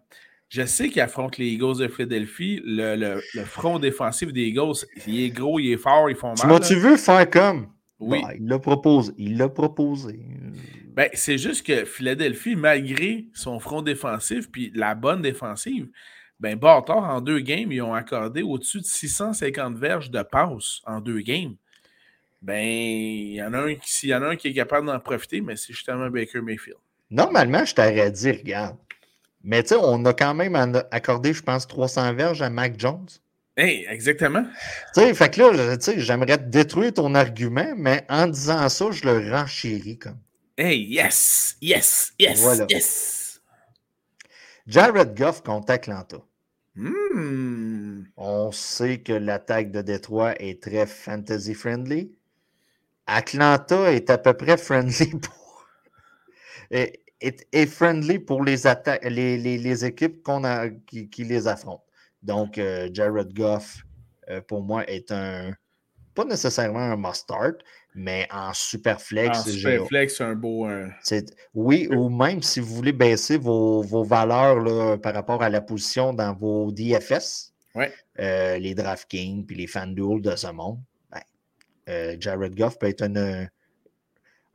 [0.49, 2.61] je sais qu'il affronte les Eagles de Philadelphie.
[2.63, 6.59] Le, front défensif des Eagles, il est gros, il est fort, ils font mal.
[6.61, 7.67] Tu veux faire comme?
[7.99, 8.21] Oui.
[8.21, 9.13] Bah, il l'a proposé.
[9.17, 10.19] Il l'a proposé.
[10.93, 15.89] Ben, c'est juste que Philadelphie, malgré son front défensif puis la bonne défensive,
[16.39, 21.01] ben, Bâtard, en deux games, ils ont accordé au-dessus de 650 verges de passe en
[21.01, 21.55] deux games.
[22.41, 24.99] Ben, il y en a un qui, y en a un qui est capable d'en
[24.99, 26.77] profiter, mais c'est justement Baker Mayfield.
[27.09, 28.77] Normalement, je t'aurais dit, regarde.
[29.43, 30.55] Mais tu sais, on a quand même
[30.91, 33.07] accordé, je pense, 300 verges à Mac Jones.
[33.55, 34.43] Hey, exactement.
[34.93, 38.91] Tu sais, fait que là, tu sais, j'aimerais détruire ton argument, mais en disant ça,
[38.91, 40.19] je le renchéris comme.
[40.57, 43.26] Hey, yes, yes, yes, yes.
[44.67, 46.17] Jared Goff contre Atlanta.
[46.75, 48.03] Hmm.
[48.17, 52.11] On sait que l'attaque de Détroit est très fantasy friendly.
[53.07, 55.65] Atlanta est à peu près friendly pour.
[56.69, 58.57] est, friendly pour les,
[59.03, 61.85] les, les, équipes qu'on a, qui, les affrontent.
[62.21, 63.83] Donc, euh, Jared Goff,
[64.29, 65.53] euh, pour moi, est un
[66.17, 67.57] pas nécessairement un must-start,
[67.97, 69.39] mais en Superflex.
[69.39, 70.67] En Superflex, c'est un beau.
[71.55, 76.13] Oui, ou même si vous voulez baisser vos, valeurs là, par rapport à la position
[76.13, 77.91] dans vos DFS, ouais.
[78.19, 80.79] euh, les DraftKings puis les FanDuel de ce monde,
[81.11, 81.21] ben,
[81.89, 83.03] euh, Jared Goff peut être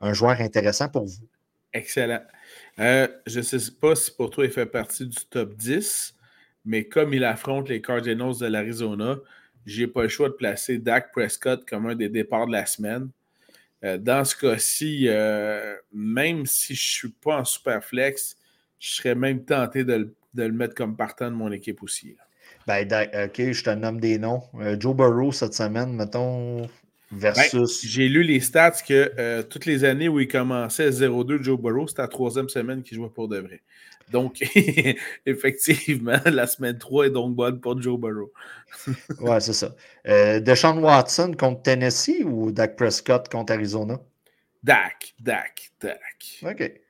[0.01, 1.27] un joueur intéressant pour vous.
[1.73, 2.23] Excellent.
[2.79, 6.15] Euh, je ne sais pas si pour toi il fait partie du top 10,
[6.65, 9.17] mais comme il affronte les Cardinals de l'Arizona,
[9.65, 13.09] j'ai pas le choix de placer Dak Prescott comme un des départs de la semaine.
[13.85, 18.37] Euh, dans ce cas-ci, euh, même si je ne suis pas en super flex,
[18.79, 22.17] je serais même tenté de, le mettre comme partant de mon équipe aussi.
[22.67, 24.43] Ben, ok, je te nomme des noms.
[24.79, 26.69] Joe Burrow cette semaine, mettons,
[27.13, 27.87] ben, versus.
[27.87, 32.03] J'ai lu les stats que toutes les années où il commençait 0-2 Joe Burrow, c'était
[32.03, 33.61] la troisième semaine qu'il jouait pour de vrai.
[34.13, 34.43] Donc,
[35.27, 38.33] effectivement, la semaine 3 est donc bonne pour Joe Burrow.
[39.21, 39.75] ouais, c'est ça.
[40.07, 43.99] Euh, Deshaun Watson contre Tennessee ou Dak Prescott contre Arizona?
[44.63, 45.99] Dak, Dak, Dak.
[46.43, 46.82] OK.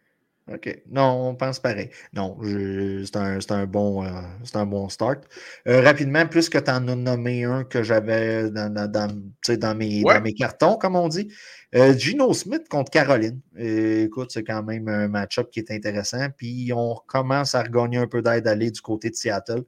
[0.51, 0.83] OK.
[0.91, 1.91] Non, on pense pareil.
[2.13, 3.17] Non, c'est
[3.53, 4.11] un, bon, euh,
[4.55, 5.25] un bon start.
[5.69, 10.21] Euh, rapidement, plus que tu en as nommé un que j'avais dans, dans, mes, dans,
[10.21, 11.33] mes, cartons, comme on dit.
[11.77, 13.41] Euh, Gino Smith contre Caroline.
[13.57, 16.29] écoute, c'est quand même un match-up qui est intéressant.
[16.37, 19.63] Puis on commence à regagner un peu d'aide d'aller du côté de Seattle.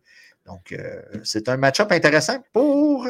[0.44, 0.76] Donc,
[1.22, 3.06] c'est un match-up intéressant pour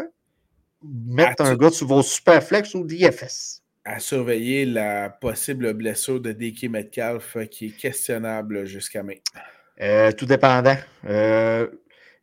[0.83, 6.33] mettre un gars sur vos super flex ou DFS à surveiller la possible blessure de
[6.33, 9.43] DK Metcalf euh, qui est questionnable jusqu'à maintenant.
[9.81, 10.77] Euh, tout dépendant.
[11.07, 11.69] Euh,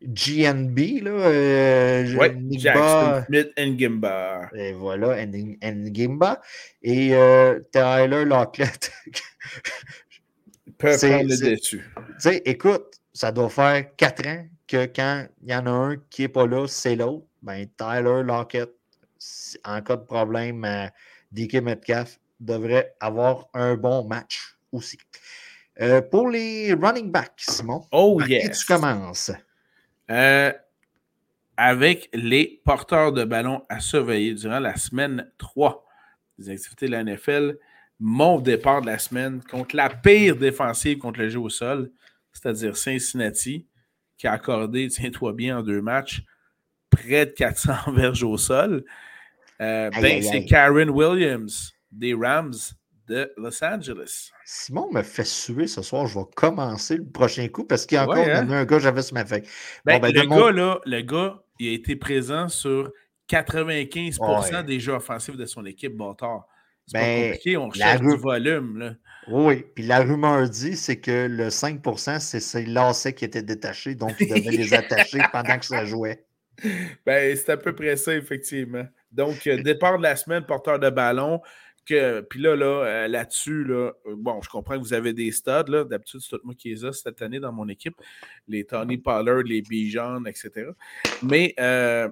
[0.02, 1.28] GNB, là.
[2.18, 4.50] oui, Jackson Smith Ngimba.
[4.52, 6.40] Et voilà, Ngimba.
[6.82, 7.10] Et
[7.70, 8.90] Tyler Lockett.
[10.78, 11.88] peut prendre le dessus.
[12.44, 16.28] Écoute, ça doit faire quatre ans que quand il y en a un qui n'est
[16.28, 17.26] pas là, c'est l'autre.
[17.42, 18.70] Ben, Tyler Lockett,
[19.64, 20.64] en cas de problème,
[21.32, 24.98] DK Metcalf devrait avoir un bon match aussi.
[25.80, 28.60] Euh, pour les running backs, Simon, oh, yes.
[28.60, 29.30] tu commences?
[30.10, 30.52] Euh,
[31.56, 35.84] avec les porteurs de ballon à surveiller durant la semaine 3
[36.38, 37.58] des activités de la NFL,
[38.00, 41.90] mon départ de la semaine contre la pire défensive contre le jeu au sol,
[42.32, 43.66] c'est-à-dire Cincinnati,
[44.18, 46.22] qui a accordé, tiens-toi bien, en deux matchs,
[46.90, 48.84] près de 400 verges au sol.
[49.62, 52.54] Euh, ben, c'est Karen Williams des Rams
[53.08, 54.30] de Los Angeles.
[54.44, 56.06] Simon me fait suer ce soir.
[56.06, 58.50] Je vais commencer le prochain coup parce qu'il y a encore hein?
[58.50, 59.42] un gars j'avais sur ma feuille.
[59.84, 62.90] Ben, ben, le, gars, là, le gars, il a été présent sur
[63.30, 66.46] 95% des jeux offensifs de son équipe Bâtard.
[66.86, 68.78] C'est pas compliqué, on cherche du volume.
[68.78, 68.94] Là.
[69.28, 73.94] Oui, puis la rumeur dit, c'est que le 5%, c'est ses lacets qui étaient détachés,
[73.94, 76.24] donc il devait les attacher pendant que ça jouait.
[77.06, 78.84] Ben, c'est à peu près ça, effectivement.
[79.12, 81.40] Donc, euh, départ de la semaine, porteur de ballon.
[81.84, 85.68] Puis là, là, euh, là-dessus, là, euh, bon, je comprends que vous avez des studs.
[85.68, 85.84] Là.
[85.84, 87.96] D'habitude, c'est tout moi qui les ai cette année dans mon équipe.
[88.46, 90.70] Les Tony Pollard, les Bijan, etc.
[91.22, 91.54] Mais,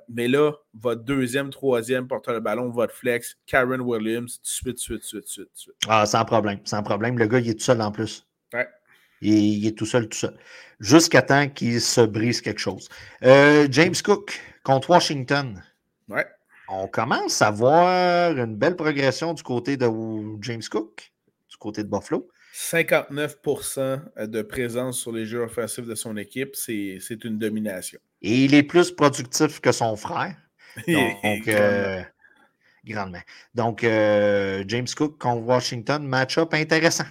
[0.09, 5.27] mais là, votre deuxième, troisième porteur de ballon, votre flex, Karen Williams, suite, suite, suite,
[5.27, 5.75] suite, suite.
[5.89, 7.17] Ah, sans problème, sans problème.
[7.17, 8.27] Le gars, il est tout seul en plus.
[8.53, 8.69] Ouais.
[9.23, 10.37] Il, est tout seul, tout seul.
[10.81, 12.89] Jusqu'à temps qu'il se brise quelque chose.
[13.23, 15.63] James Cook contre Washington.
[16.09, 16.27] Ouais
[16.71, 19.87] on commence à voir une belle progression du côté de
[20.41, 21.13] James Cook,
[21.49, 22.29] du côté de Buffalo.
[22.55, 27.99] 59% de présence sur les jeux offensifs de son équipe, c'est une domination.
[28.23, 30.37] Et il est plus productif que son frère.
[30.87, 32.03] Donc, euh,
[32.85, 33.23] grandement.
[33.55, 37.07] Donc, euh, James Cook contre Washington, match-up intéressant.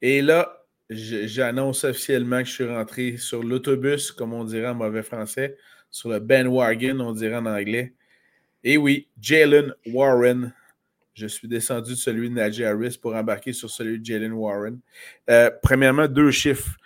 [0.00, 5.02] Et là, j'annonce officiellement que je suis rentré sur l'autobus, comme on dirait en mauvais
[5.02, 5.56] français,
[5.90, 7.94] sur le bandwagon, on dirait en anglais,
[8.64, 10.52] et oui, Jalen Warren.
[11.14, 14.78] Je suis descendu de celui de Najee Harris pour embarquer sur celui de Jalen Warren.
[15.28, 16.76] Euh, premièrement, deux chiffres.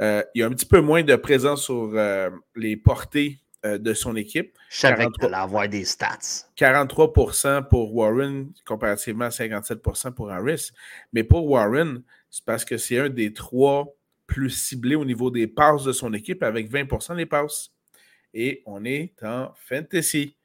[0.00, 3.92] Euh, il y a un petit peu moins de présence sur euh, les portées de
[3.92, 4.56] son équipe.
[4.70, 6.46] Je savais qu'il avoir des stats.
[6.56, 10.70] 43% pour Warren, comparativement à 57% pour Harris.
[11.12, 13.96] Mais pour Warren, c'est parce que c'est un des trois
[14.28, 17.72] plus ciblés au niveau des passes de son équipe avec 20% des passes.
[18.32, 20.37] Et on est en fantasy.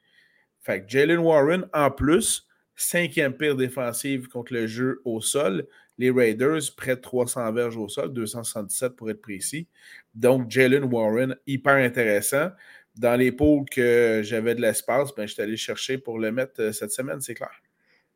[0.63, 5.67] Fait que Jalen Warren, en plus, cinquième pire défensive contre le jeu au sol.
[5.99, 9.67] Les Raiders, près de 300 verges au sol, 277 pour être précis.
[10.15, 12.49] Donc, Jalen Warren, hyper intéressant.
[12.95, 16.61] Dans les pôles que j'avais de l'espace, ben, je suis allé chercher pour le mettre
[16.61, 17.51] euh, cette semaine, c'est clair.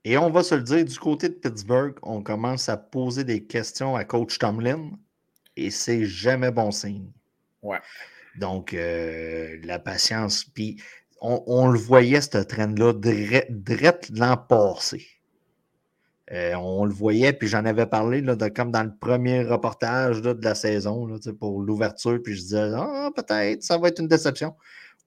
[0.03, 3.43] Et on va se le dire, du côté de Pittsburgh, on commence à poser des
[3.43, 4.91] questions à coach Tomlin
[5.55, 7.11] et c'est jamais bon signe.
[7.61, 7.79] Ouais.
[8.37, 10.45] Donc, euh, la patience.
[10.45, 10.77] Puis,
[11.21, 15.05] on, le voyait, ce trend-là, direct l'an passé.
[16.33, 20.37] Euh, on le voyait, puis j'en avais parlé là, comme dans le premier reportage de
[20.41, 21.07] la saison
[21.39, 24.53] pour l'ouverture, puis je disais Ah, peut-être, ça va être une déception.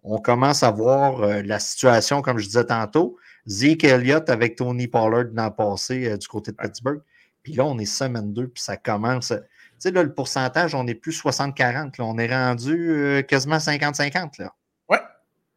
[0.03, 3.17] On commence à voir euh, la situation, comme je disais tantôt.
[3.47, 7.03] Zeke Elliott avec Tony Pollard l'an passé euh, du côté de Pittsburgh.
[7.43, 9.29] Puis là, on est semaine 2, puis ça commence.
[9.29, 9.35] Tu
[9.79, 11.95] sais, là, le pourcentage, on n'est plus 60-40.
[12.01, 14.41] On est rendu quasiment 50-50.
[14.41, 14.47] Ouais.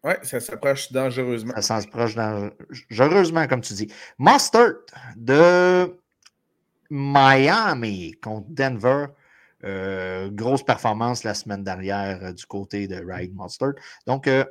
[0.03, 1.53] Oui, ça s'approche dangereusement.
[1.61, 3.91] Ça s'approche dangereusement, comme tu dis.
[4.19, 4.73] Mustard
[5.15, 5.97] de
[6.89, 9.07] Miami contre Denver.
[9.65, 13.73] Euh, grosse performance la semaine dernière euh, du côté de Ryan Mustard.
[14.05, 14.43] Donc, euh,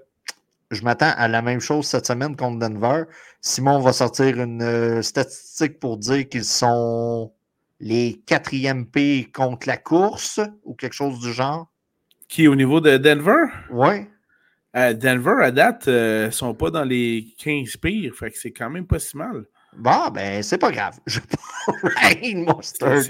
[0.70, 3.04] je m'attends à la même chose cette semaine contre Denver.
[3.42, 7.30] Simon va sortir une statistique pour dire qu'ils sont
[7.78, 11.70] les quatrièmes P contre la course ou quelque chose du genre.
[12.26, 13.44] Qui au niveau de Denver?
[13.70, 14.06] Oui.
[14.74, 18.14] Denver, à date, ne euh, sont pas dans les 15 pires.
[18.14, 19.44] Fait que c'est quand même pas si mal.
[19.76, 20.98] Bon, ben, c'est pas grave.
[21.06, 21.20] Je
[22.34, 23.02] Mustard.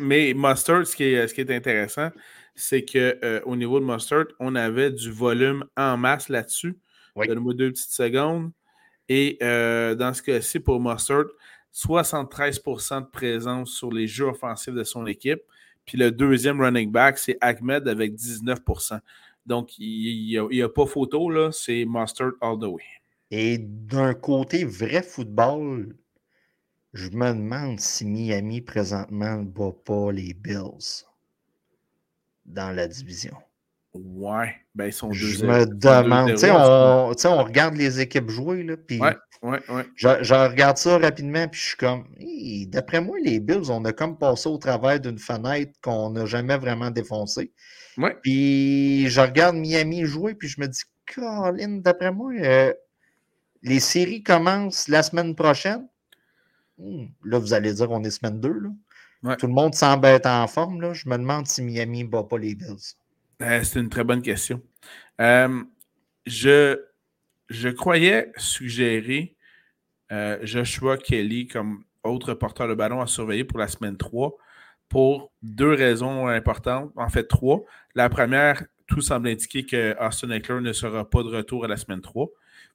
[0.00, 2.10] Mais Mustard, ce qui est, ce qui est intéressant,
[2.54, 6.76] c'est qu'au euh, niveau de Mustard, on avait du volume en masse là-dessus.
[7.16, 8.50] Donne-moi deux petites secondes.
[9.08, 11.26] Et euh, dans ce cas-ci, pour Mustard,
[11.74, 15.40] 73% de présence sur les jeux offensifs de son équipe.
[15.84, 18.60] Puis le deuxième running back, c'est Ahmed avec 19
[19.46, 22.84] donc, il n'y a, pas photo, là, c'est Mustard all the way.
[23.30, 25.96] Et d'un côté vrai football,
[26.92, 31.04] je me demande si Miami présentement ne bat pas les Bills
[32.44, 33.36] dans la division.
[33.94, 38.62] Ouais, ben ils sont Je me demande, tu sais, on, on, regarde les équipes jouer,
[38.62, 39.84] là, puis ouais, ouais, ouais.
[39.96, 42.06] Je, je, regarde ça rapidement, puis je suis comme,
[42.68, 46.56] d'après moi, les Bills, on a comme passé au travers d'une fenêtre qu'on n'a jamais
[46.56, 47.52] vraiment défoncée.
[47.98, 48.16] Ouais.
[48.22, 50.82] Puis je regarde Miami jouer, puis je me dis,
[51.14, 52.72] Colin, d'après moi, euh,
[53.62, 55.86] les séries commencent la semaine prochaine.
[56.78, 58.48] Hmm, là, vous allez dire, on est semaine 2.
[59.22, 59.36] Là.
[59.36, 60.80] Tout le monde semble être en forme.
[60.80, 60.92] Là.
[60.94, 62.96] Je me demande si Miami ne bat pas les Bills.
[63.42, 64.60] Euh, c'est une très bonne question.
[65.20, 65.62] Euh,
[66.26, 66.80] je,
[67.48, 69.36] je croyais suggérer
[70.42, 74.36] Joshua Kelly comme autre porteur de ballon à surveiller pour la semaine 3
[74.92, 77.64] pour deux raisons importantes, en fait trois.
[77.94, 81.78] La première, tout semble indiquer que Austin Eckler ne sera pas de retour à la
[81.78, 82.28] semaine 3.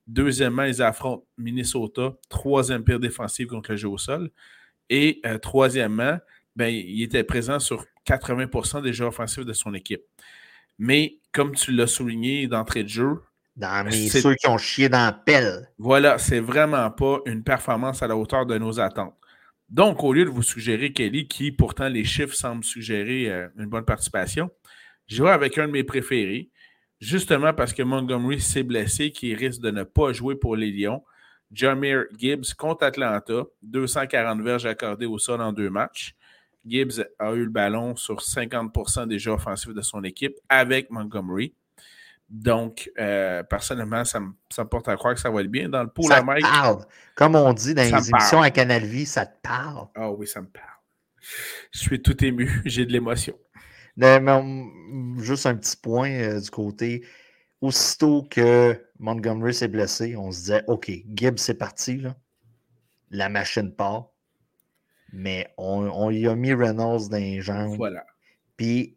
[0.08, 4.32] Deuxièmement, ils affrontent Minnesota, troisième pire défensive contre le jeu au sol.
[4.89, 6.17] Et euh, troisièmement,
[6.56, 10.01] ben, il était présent sur 80% des jeux offensifs de son équipe.
[10.80, 13.21] Mais comme tu l'as souligné d'entrée de jeu,
[13.56, 15.69] dans ceux qui ont chié dans la pelle.
[15.77, 19.13] Voilà, c'est vraiment pas une performance à la hauteur de nos attentes.
[19.69, 23.65] Donc, au lieu de vous suggérer Kelly, qui pourtant les chiffres semblent suggérer euh, une
[23.65, 24.49] bonne participation,
[25.08, 26.49] je vais avec un de mes préférés,
[26.99, 31.03] justement parce que Montgomery s'est blessé, qui risque de ne pas jouer pour les Lions.
[31.51, 36.15] Jamir Gibbs contre Atlanta, 240 verges accordées au sol en deux matchs.
[36.65, 41.53] Gibbs a eu le ballon sur 50 des jeux offensifs de son équipe avec Montgomery.
[42.30, 44.34] Donc, euh, personnellement, ça me,
[44.66, 45.70] porte à croire que ça va être bien.
[45.70, 46.42] Dans le pool ça Mike.
[46.42, 46.86] Parle.
[47.16, 49.88] Comme on dit dans les émissions à Canal Vie, ça te parle.
[49.96, 50.68] Ah oui, ça me parle.
[51.72, 52.62] Je suis tout ému.
[52.66, 53.36] J'ai de l'émotion.
[55.20, 57.06] juste un petit point euh, du côté.
[57.62, 61.98] Aussitôt que Montgomery s'est blessé, on se disait OK, Gibbs, c'est parti.
[61.98, 62.16] Là.
[63.10, 64.10] La machine part.
[65.13, 67.78] Mais on, on y a mis Reynolds dans les jambes.
[67.78, 68.06] Voilà.
[68.58, 68.97] Puis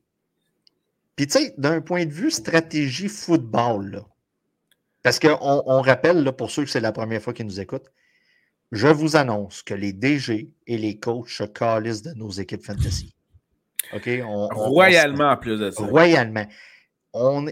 [1.21, 4.05] puis, tu sais, d'un point de vue stratégie football,
[5.03, 7.93] parce qu'on on rappelle, là, pour ceux que c'est la première fois qu'ils nous écoutent,
[8.73, 13.15] je vous annonce que les DG et les coachs se calissent de nos équipes fantasy.
[13.93, 14.09] OK?
[14.25, 15.83] royalement, en plus de ça.
[15.85, 16.47] Royalement.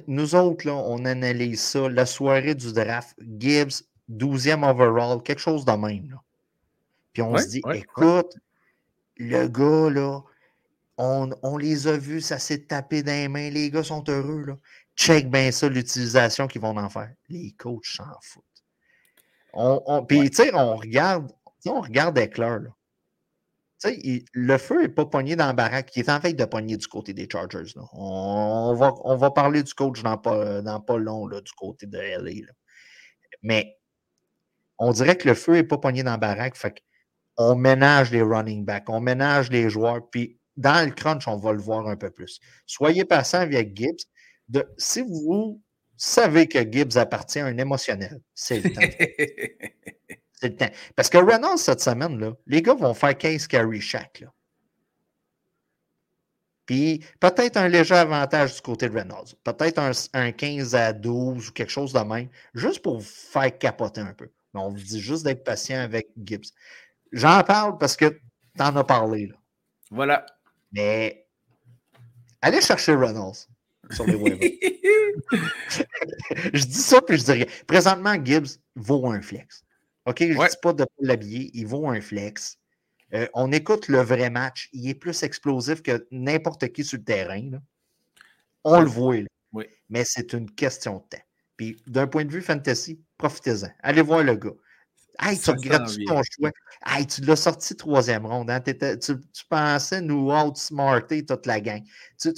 [0.06, 1.90] nous autres, là, on analyse ça.
[1.90, 6.18] La soirée du draft, Gibbs, 12e overall, quelque chose de même.
[7.12, 8.34] Puis on se dit, écoute,
[9.18, 10.22] le gars, là,
[10.98, 13.50] on, les a vus, ça s'est tapé dans les mains.
[13.50, 14.44] Les gars sont heureux.
[14.44, 14.58] Là.
[14.96, 17.12] Check bien ça, l'utilisation qu'ils vont en faire.
[17.28, 18.44] Les coachs s'en foutent.
[19.52, 21.32] On, puis, tu sais, on regarde,
[21.66, 22.58] on regarde Eckler.
[24.32, 25.96] Le feu n'est pas pogné dans la baraque.
[25.96, 27.72] Il est en fait de pogner du côté des Chargers.
[27.76, 27.82] Là.
[27.92, 31.86] On, va, on va parler du coach dans pas, dans pas long là, du côté
[31.86, 32.46] de LA.
[32.46, 32.52] Là.
[33.42, 33.78] Mais
[34.78, 36.56] on dirait que le feu n'est pas pogné dans la baraque.
[36.56, 36.82] Fait
[37.36, 40.10] on ménage les running backs, on ménage les joueurs.
[40.10, 42.40] Puis dans le crunch, on va le voir un peu plus.
[42.66, 44.04] Soyez patient avec Gibbs.
[44.48, 45.62] De, si vous
[45.96, 48.80] savez que Gibbs appartient à un émotionnel, c'est le temps.
[50.32, 50.70] c'est le temps.
[50.96, 54.24] Parce que Reynolds, cette semaine, là, les gars vont faire 15 carry chaque.
[56.66, 59.36] Puis peut-être un léger avantage du côté de Reynolds.
[59.44, 59.78] Peut-être
[60.12, 64.12] un, 15 à 12 ou quelque chose de même, juste pour vous faire capoter un
[64.12, 64.28] peu.
[64.52, 66.50] Mais on vous dit juste d'être patient avec Gibbs.
[67.12, 69.28] J'en parle parce que tu en as parlé.
[69.28, 69.36] Là.
[69.90, 70.26] Voilà.
[70.72, 71.26] Mais
[72.40, 73.46] allez chercher Reynolds
[73.90, 74.38] sur les web.
[76.52, 77.46] je dis ça, puis je dis rien.
[77.66, 79.64] Présentement, Gibbs vaut un flex.
[80.06, 80.16] OK?
[80.20, 82.58] Je ne dis pas de l'habiller, il vaut un flex.
[83.14, 84.68] Euh, on écoute le vrai match.
[84.72, 87.50] Il est plus explosif que n'importe qui sur le terrain.
[88.64, 89.16] On le voit.
[89.52, 89.66] Oui.
[89.88, 91.24] Mais c'est une question de temps.
[91.56, 93.68] Puis d'un point de vue fantasy, profitez-en.
[93.82, 94.52] Allez voir le gars.
[95.20, 96.50] Hey, tu regrettes ton choix.
[96.86, 98.50] Hey, tu l'as sorti troisième ronde.
[98.50, 98.60] Hein?
[98.60, 99.14] Tu,
[99.48, 101.82] pensais nous outsmarter toute la gang.
[102.16, 102.32] ça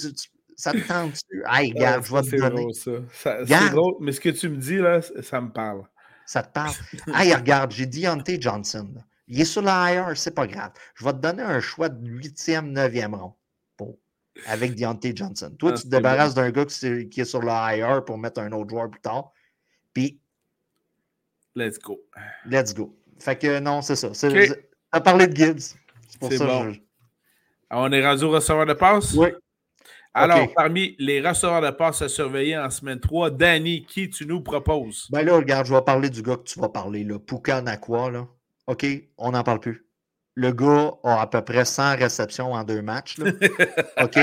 [0.71, 1.43] te tente-tu?
[1.47, 2.67] Hey, regarde, je vais te donner.
[2.73, 5.83] C'est drôle, mais ce que tu me dis, là, ça me parle.
[6.25, 6.73] Ça te parle?
[7.15, 8.93] hey, regarde, j'ai Deontay Johnson.
[9.27, 10.71] Il est sur l'IR, c'est pas grave.
[10.95, 13.35] Je vais te donner un choix de huitième, neuvième rond
[13.77, 13.97] pour,
[14.45, 15.53] avec Deontay Johnson.
[15.57, 18.69] Toi, ah, tu te débarrasses d'un gars qui est, sur l'IR pour mettre un autre
[18.69, 19.31] joueur plus tard.
[19.93, 20.20] Puis.
[21.55, 21.99] Let's go.
[22.45, 22.95] Let's go.
[23.19, 24.09] Fait que non, c'est ça.
[24.11, 24.53] Tu
[24.91, 25.75] as parlé de Gibbs.
[26.07, 26.73] C'est pour ça bon.
[27.69, 29.13] ah, On est rendu au receveur de passe?
[29.13, 29.29] Oui.
[30.13, 34.41] Alors, parmi les receveurs de passe à surveiller en semaine 3, Danny, qui tu nous
[34.41, 35.07] proposes?
[35.09, 37.17] Ben là, regarde, je vais parler du gars que tu vas parler, là.
[37.17, 38.27] Puka Nakwa, là.
[38.67, 38.85] OK,
[39.17, 39.85] on n'en parle plus.
[40.35, 43.17] Le gars a à peu près 100 réceptions en deux matchs.
[44.01, 44.17] OK.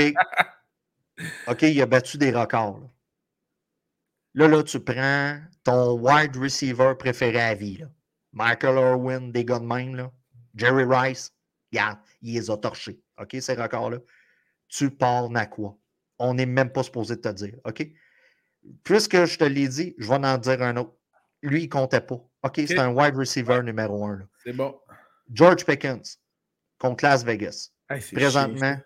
[1.47, 2.79] OK, il a battu des records.
[2.79, 2.87] Là.
[4.33, 7.83] Là, tu prends ton wide receiver préféré à vie.
[8.31, 9.95] Michael Irwin, des gars de même.
[9.95, 10.11] Là.
[10.55, 11.33] Jerry Rice,
[11.71, 12.99] regarde, il les a torchés.
[13.19, 13.97] OK, ces records-là?
[14.67, 15.75] Tu pars Nakwa.
[16.19, 17.55] On n'est même pas supposé te dire.
[17.65, 17.87] OK?
[18.83, 20.95] Puisque je te l'ai dit, je vais en dire un autre.
[21.41, 22.15] Lui, il ne comptait pas.
[22.43, 24.27] OK, c'est un wide receiver numéro un.
[24.43, 24.79] C'est bon.
[25.31, 26.19] George Pickens
[26.77, 27.71] contre Las Vegas.
[28.13, 28.77] Présentement.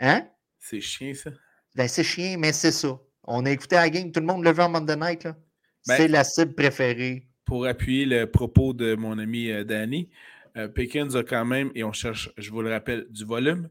[0.00, 0.28] hein?
[0.58, 1.30] C'est chiant, ça.
[1.74, 2.98] Ben, c'est chiant, mais c'est ça.
[3.24, 5.24] On a écouté la game, tout le monde le veut en Monday Night.
[5.24, 7.28] Ben, c'est la cible préférée.
[7.44, 10.08] Pour appuyer le propos de mon ami euh, Danny,
[10.56, 13.68] euh, Pickens a quand même, et on cherche, je vous le rappelle, du volume,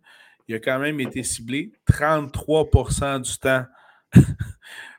[0.47, 3.65] il a quand même été ciblé 33% du temps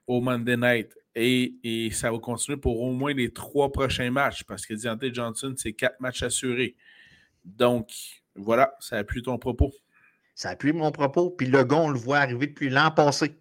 [0.06, 0.96] au Monday Night.
[1.14, 5.54] Et, ça va continuer pour au moins les trois prochains matchs parce que Deontay Johnson,
[5.56, 6.74] c'est quatre matchs assurés.
[7.44, 7.90] Donc,
[8.34, 9.72] voilà, ça appuie ton propos.
[10.34, 11.30] Ça appuie mon propos.
[11.30, 13.34] Puis le gars, on le voit arriver depuis l'an passé.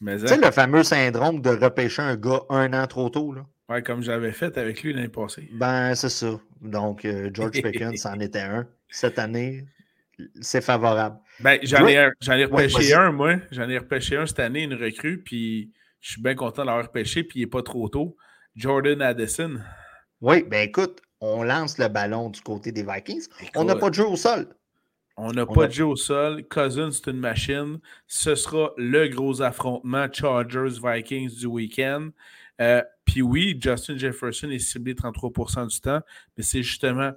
[0.00, 3.32] Mais tu sais, le fameux syndrome de repêcher un gars un an trop tôt.
[3.32, 3.46] Là.
[3.68, 5.48] Ouais, comme j'avais fait avec lui l'année passée.
[5.52, 6.38] Ben, c'est ça.
[6.60, 8.66] Donc, euh, George Pickens en était un.
[8.88, 9.66] Cette année,
[10.40, 11.18] c'est favorable.
[11.40, 13.36] Ben, j'en ai, ai, repêché un, moi.
[13.50, 16.92] J'en ai repêché un cette année, une recrue, puis je suis bien content de l'avoir
[16.92, 18.16] pêché, puis il n'est pas trop tôt.
[18.54, 19.56] Jordan Addison.
[20.20, 23.26] Oui, ben écoute, on lance le ballon du côté des Vikings.
[23.54, 24.48] on n'a pas de jeu au sol.
[25.16, 26.44] On n'a pas de jeu au sol.
[26.48, 27.78] Cousins, c'est une machine.
[28.06, 32.10] Ce sera le gros affrontement Chargers-Vikings du week-end.
[32.60, 36.00] Euh, puis oui, Justin Jefferson est ciblé 33% du temps,
[36.36, 37.12] mais c'est justement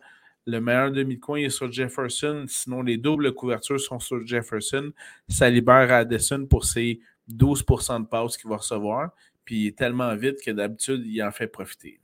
[0.46, 2.46] le meilleur demi-coin est sur Jefferson.
[2.48, 4.92] Sinon, les doubles couvertures sont sur Jefferson.
[5.28, 9.12] Ça libère Addison pour ses 12% de passes qu'il va recevoir.
[9.46, 11.99] Puis il est tellement vite que d'habitude, il en fait profiter.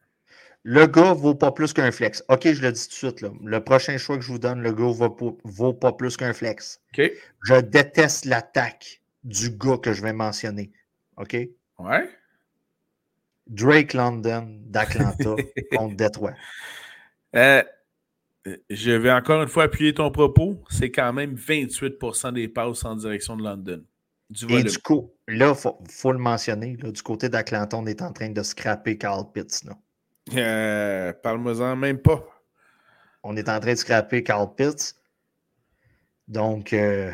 [0.67, 2.23] Le gars vaut pas plus qu'un flex.
[2.27, 3.21] OK, je le dis tout de suite.
[3.21, 3.29] Là.
[3.43, 6.81] Le prochain choix que je vous donne, le gars vaut, vaut pas plus qu'un flex.
[6.97, 7.11] OK.
[7.43, 10.71] Je déteste l'attaque du gars que je vais mentionner.
[11.17, 11.37] OK?
[11.77, 12.09] Ouais.
[13.45, 15.35] Drake London d'Atlanta
[15.71, 16.33] contre Detroit.
[17.35, 17.61] Euh,
[18.71, 20.63] je vais encore une fois appuyer ton propos.
[20.71, 23.83] C'est quand même 28% des passes en direction de London.
[24.49, 28.29] Et du coup, là, il faut, le mentionner, du côté d'Atlanta, on est en train
[28.29, 29.63] de scraper Carl Pitts.
[30.33, 32.25] Euh, Parle-moi-en même pas.
[33.23, 34.95] On est en train de scraper Carl Pitts.
[36.27, 37.11] Donc, euh,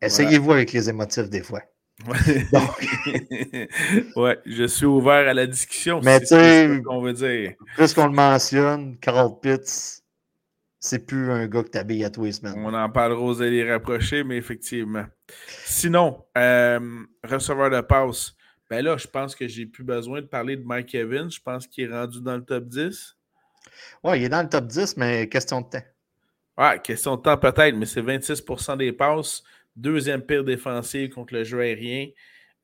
[0.00, 1.62] essayez-vous avec les émotifs des fois.
[4.16, 6.00] ouais, je suis ouvert à la discussion.
[6.02, 7.52] Mais tu sais, qu'on veut dire.
[7.76, 10.02] Puisqu'on le mentionne, Carl Pitts,
[10.80, 12.54] c'est plus un gars que t'habilles à tous les semaines.
[12.56, 15.04] On en parlera aux alliés rapprochés, mais effectivement.
[15.64, 16.80] Sinon, euh,
[17.22, 18.34] receveur de passe,
[18.72, 21.30] ben là, je pense que j'ai plus besoin de parler de Mike Evans.
[21.30, 23.18] Je pense qu'il est rendu dans le top 10.
[24.02, 25.82] Oui, il est dans le top 10, mais question de temps.
[26.56, 29.42] Ouais, question de temps peut-être, mais c'est 26% des passes.
[29.76, 32.06] Deuxième pire défensive contre le jeu aérien.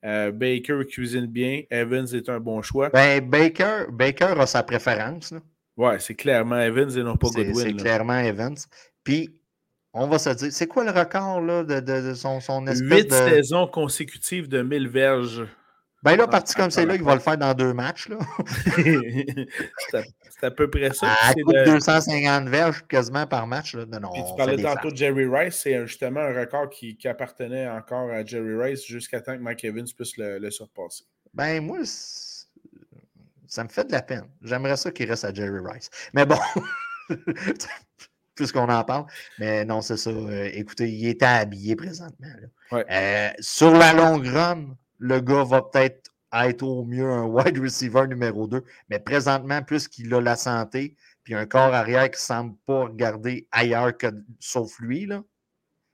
[0.03, 1.61] Euh, Baker cuisine bien.
[1.69, 2.89] Evans est un bon choix.
[2.89, 5.31] Ben, Baker, Baker a sa préférence.
[5.31, 5.41] Là.
[5.77, 7.53] Ouais, c'est clairement Evans et non pas Goodwin.
[7.53, 8.57] C'est clairement Evans.
[9.03, 9.29] Puis,
[9.93, 13.13] on va se dire, c'est quoi le record là, de, de, son, son espèce Huit
[13.13, 15.45] saisons consécutives de 1000 verges
[16.01, 18.07] Ben là, parti comme c'est là, il va le faire dans deux matchs.
[18.75, 21.07] c'est à, peu près ça.
[21.21, 23.75] À de 250 verges quasiment par match.
[23.75, 23.85] Là.
[23.85, 25.59] Non, tu parlais tantôt de Jerry Rice.
[25.63, 29.87] C'est justement un record qui, appartenait encore à Jerry Rice jusqu'à temps que Mike Evans
[29.95, 31.03] puisse le, surpasser.
[31.33, 31.79] Ben moi,
[33.47, 34.27] ça me fait de la peine.
[34.41, 35.89] J'aimerais ça qu'il reste à Jerry Rice.
[36.13, 36.39] Mais bon,
[38.35, 39.05] puisqu'on en parle.
[39.37, 40.09] Mais non, c'est ça.
[40.11, 42.27] Euh, écoutez, il était habillé présentement.
[42.71, 48.07] Euh, sur la longue run, le gars va peut-être être au mieux un wide receiver
[48.07, 48.63] numéro 2.
[48.89, 53.47] Mais présentement, puisqu'il a la santé, puis un corps arrière qui ne semble pas regarder
[53.51, 54.07] ailleurs que
[54.39, 55.23] sauf lui, là,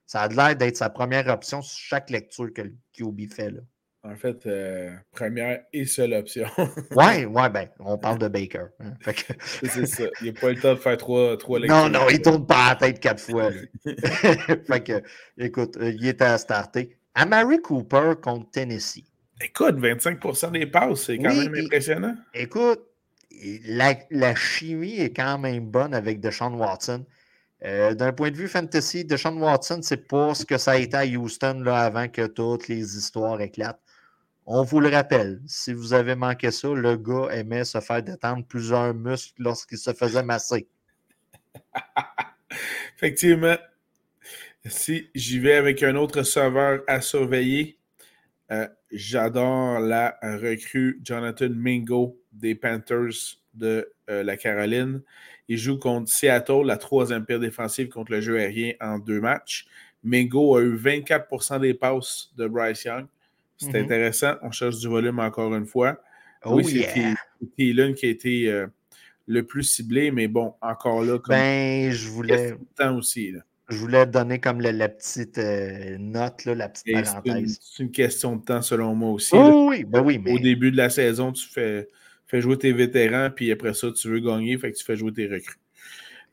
[0.06, 2.62] ça a l'air d'être sa première option sur chaque lecture que
[2.93, 3.51] QB fait.
[3.51, 3.62] Là.
[4.03, 6.47] En fait, euh, première et seule option.
[6.95, 8.68] ouais, ouais, ben, on parle de Baker.
[8.80, 8.93] Hein.
[9.64, 10.03] c'est ça.
[10.22, 11.76] Il n'a pas le temps de faire trois, trois lectures.
[11.76, 13.49] Non, non, il tourne pas la tête quatre fois.
[13.84, 15.01] fait que,
[15.39, 16.99] écoute, euh, il est à starter.
[17.16, 19.05] Amari Cooper contre Tennessee.
[19.41, 22.16] Écoute, 25% des passes, c'est quand même impressionnant.
[22.34, 22.82] Écoute,
[23.66, 27.05] la, chimie est quand même bonne avec Deshaun Watson.
[27.63, 30.95] Euh, d'un point de vue fantasy, Deshaun Watson, c'est pas ce que ça a été
[30.95, 33.82] à Houston là, avant que toutes les histoires éclatent.
[34.45, 38.45] On vous le rappelle, si vous avez manqué ça, le gars aimait se faire détendre
[38.45, 40.68] plusieurs muscles lorsqu'il se faisait masser.
[42.95, 43.55] Effectivement.
[44.68, 47.78] Si j'y vais avec un autre serveur à surveiller,
[48.51, 55.01] euh, j'adore la recrue Jonathan Mingo des Panthers de euh, la Caroline.
[55.47, 59.68] Il joue contre Seattle, la troisième pire défensive contre le jeu aérien en deux matchs.
[60.03, 63.05] Mingo a eu 24% des passes de Bryce Young.
[63.57, 63.84] C'est mm-hmm.
[63.84, 64.34] intéressant.
[64.41, 66.01] On cherche du volume encore une fois.
[66.45, 67.16] oui, oh, c'est
[67.55, 68.68] Thielen qui a été euh,
[69.28, 72.55] le plus ciblé, mais bon, encore là, comme ben, je voulais.
[72.76, 73.32] temps aussi.
[73.32, 73.41] Là.
[73.68, 77.59] Je voulais donner comme la, petite euh, note, la petite parenthèse.
[77.61, 79.34] C'est une, question de temps selon moi aussi.
[79.34, 80.34] Oh, oui, ben oui, mais...
[80.34, 81.89] Au début de la saison, tu fais,
[82.28, 85.11] fais jouer tes vétérans, puis après ça, tu veux gagner, fait que tu fais jouer
[85.13, 85.57] tes recrues.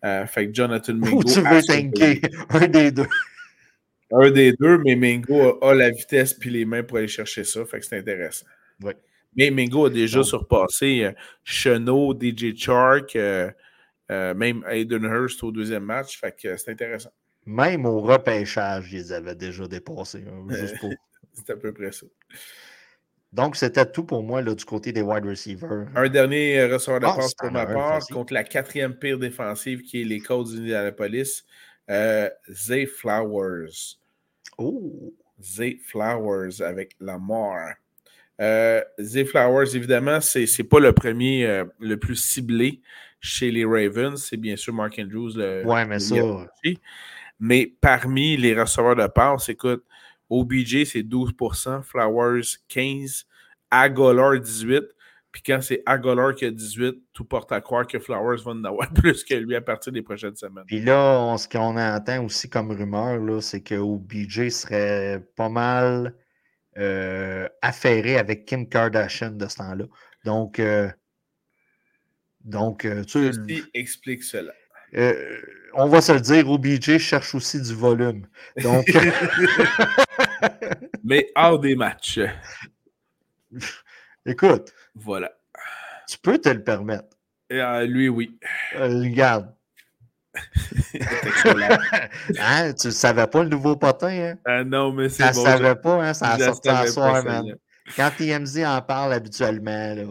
[0.04, 1.18] Euh, fait que Jonathan Mingo.
[1.18, 2.20] Ou tu veux tanker,
[2.50, 3.08] un des deux.
[4.10, 7.64] Un des deux, mais Mingo a, la vitesse puis les mains pour aller chercher ça,
[7.64, 8.46] fait que c'est intéressant.
[8.82, 8.92] Oui.
[9.34, 11.12] Mais Mingo a déjà surpassé euh,
[11.44, 13.16] Chenot, DJ Chark,
[14.10, 17.08] même Aiden Hurst au deuxième match, fait que c'est intéressant.
[17.47, 20.24] Même au repêchage, ils avaient déjà dépassé.
[20.28, 20.47] Hein,
[21.32, 22.07] c'est à peu près ça.
[23.32, 25.88] Donc, c'était tout pour moi là, du côté des wide receivers.
[25.95, 29.82] Un dernier euh, receveur de ah, passe pour ma part contre la quatrième pire défensive
[29.82, 31.45] qui est les Colts d'Indianapolis.
[31.90, 33.97] Euh, Zay Flowers.
[34.59, 35.14] Oh!
[35.43, 37.57] Zay Flowers avec la mort.
[38.40, 42.80] Euh, Zay Flowers, évidemment, c'est n'est pas le premier euh, le plus ciblé
[43.20, 44.22] chez les Ravens.
[44.22, 45.32] C'est bien sûr Mark Andrews.
[45.36, 46.14] Le, ouais, mais ça.
[47.45, 49.84] Mais parmi les receveurs de passe, écoute,
[50.30, 53.24] OBJ, c'est 12% Flowers, 15%
[53.68, 54.84] Agolor, 18
[55.32, 58.62] Puis quand c'est Agolor qui a 18, tout porte à croire que Flowers va en
[58.62, 60.62] avoir plus que lui à partir des prochaines semaines.
[60.68, 66.14] Puis là, ce qu'on entend aussi comme rumeur, c'est que OBJ serait pas mal
[66.78, 69.86] euh, affairé avec Kim Kardashian de ce temps-là.
[70.24, 70.88] Donc, euh,
[72.45, 73.32] donc euh, tu
[73.74, 74.53] explique cela.
[74.95, 75.40] Euh,
[75.74, 78.26] on va se le dire, OBJ cherche aussi du volume.
[78.62, 78.86] Donc...
[81.05, 82.20] Mais hors des matchs.
[84.26, 84.72] Écoute.
[84.95, 85.32] Voilà.
[86.09, 87.16] Tu peux te le permettre.
[87.53, 88.38] Euh, lui, oui.
[88.76, 89.55] Euh, regarde.
[92.38, 94.64] hein, tu ne savais pas le nouveau potin, hein?
[94.64, 95.32] non, mais c'est bon.
[95.32, 96.14] Tu ne savais pas, hein?
[96.14, 97.55] Ça a sorti en soir, man.
[97.97, 100.05] Quand TMZ en parle habituellement, là.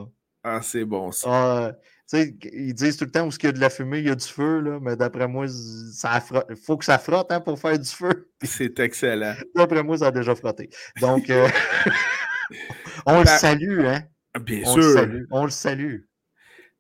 [0.43, 1.75] Ah, c'est bon, ça.
[2.13, 4.15] Ils disent tout le temps où il y a de la fumée, il y a
[4.15, 7.89] du feu, là, mais d'après moi, il faut que ça frotte hein, pour faire du
[7.89, 8.29] feu.
[8.43, 9.35] C'est excellent.
[9.55, 10.69] D'après moi, ça a déjà frotté.
[10.99, 11.47] Donc, euh,
[13.05, 14.03] on le salue, hein?
[14.41, 15.07] Bien sûr.
[15.31, 16.01] on le salue.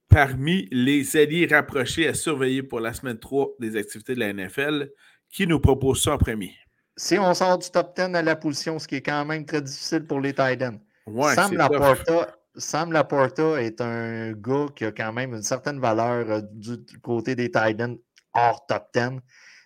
[0.09, 4.89] Parmi les alliés rapprochés à surveiller pour la semaine 3 des activités de la NFL,
[5.29, 6.53] qui nous propose ça en premier?
[6.97, 9.61] Si on sort du top 10 à la position, ce qui est quand même très
[9.61, 10.79] difficile pour les Titans.
[11.07, 16.29] Ouais, Sam Laporta Sam Laporta est un gars qui a quand même une certaine valeur
[16.29, 17.97] euh, du côté des Titans
[18.33, 19.19] hors top 10.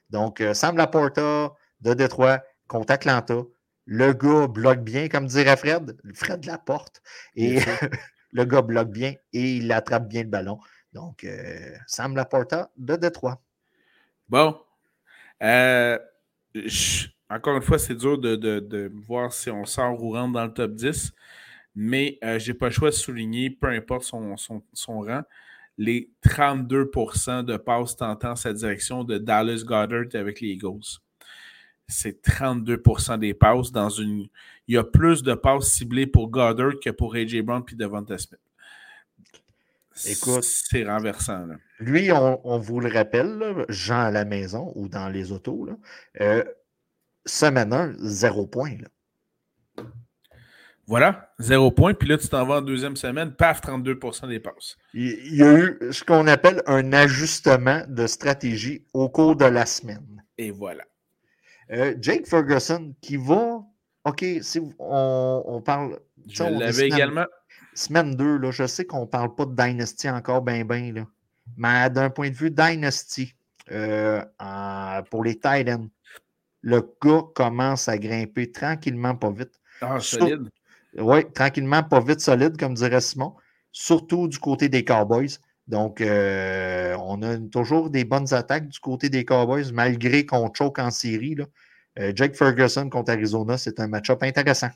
[0.10, 3.42] Donc, euh, Sam Laporta de Détroit contre Atlanta.
[3.86, 7.02] Le gars bloque bien, comme dirait Fred, Fred Laporte.
[7.36, 7.60] Et
[8.32, 10.60] le gars bloque bien et il attrape bien le ballon.
[10.94, 13.42] Donc, euh, Sam Laporta de Détroit.
[14.30, 14.60] Bon.
[17.30, 20.54] encore une fois, c'est dur de, de, voir si on sort ou rentre dans le
[20.54, 21.14] top 10
[21.76, 24.36] mais euh, je n'ai pas le choix de souligner, peu importe son,
[25.02, 25.24] rang,
[25.78, 31.00] les 32% de passes tentant sa direction de Dallas Goddard avec les Eagles.
[31.88, 34.28] C'est 32% des passes dans une
[34.68, 38.18] il y a plus de passes ciblées pour Goddard que pour AJ Brown puis Devonta
[38.18, 38.40] Smith.
[40.08, 41.48] Écoute, c'est renversant.
[41.80, 45.70] Lui, on, vous le rappelle, Jean à la maison ou dans les autos,
[46.20, 46.44] euh,
[47.26, 48.78] semaine 1, zéro point.
[50.88, 51.94] Voilà, zéro point.
[51.94, 54.78] Puis là, tu t'en vas en deuxième semaine, paf, 32% des passes.
[54.94, 59.66] Il y a eu ce qu'on appelle un ajustement de stratégie au cours de la
[59.66, 60.24] semaine.
[60.38, 60.84] Et voilà.
[61.72, 63.64] Euh, Jake Ferguson qui va.
[64.04, 66.00] OK, si on, parle.
[66.28, 67.26] Je l'avais également.
[67.74, 71.08] Semaine 2, là, je sais qu'on ne parle pas de Dynasty encore bien, bien.
[71.58, 73.34] Mais d'un point de vue Dynasty,
[73.72, 74.22] euh,
[75.10, 75.90] pour les Titans,
[76.62, 79.60] le gars commence à grimper tranquillement, pas vite.
[79.82, 80.50] Ah, solide.
[80.98, 83.36] Oui, tranquillement, pas vite, solide, comme dirait Simon.
[83.72, 85.40] Surtout du côté des Cowboys.
[85.68, 90.80] Donc, euh, on a toujours des bonnes attaques du côté des Cowboys, malgré qu'on choque
[90.80, 91.36] en série.
[92.00, 94.70] Euh, Jake Ferguson contre Arizona, c'est un match-up intéressant.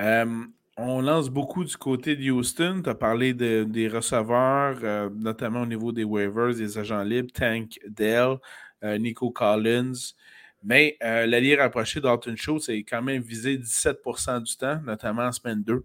[0.00, 0.44] Euh,
[0.76, 2.80] on lance beaucoup du côté de Houston.
[2.82, 8.38] Tu as parlé des receveurs, notamment au niveau des waivers, des agents libres, Tank Dell,
[8.82, 10.14] Nico Collins.
[10.64, 15.62] Mais l'allié rapproché d'Alton Show, c'est quand même visé 17% du temps, notamment en semaine
[15.62, 15.84] 2.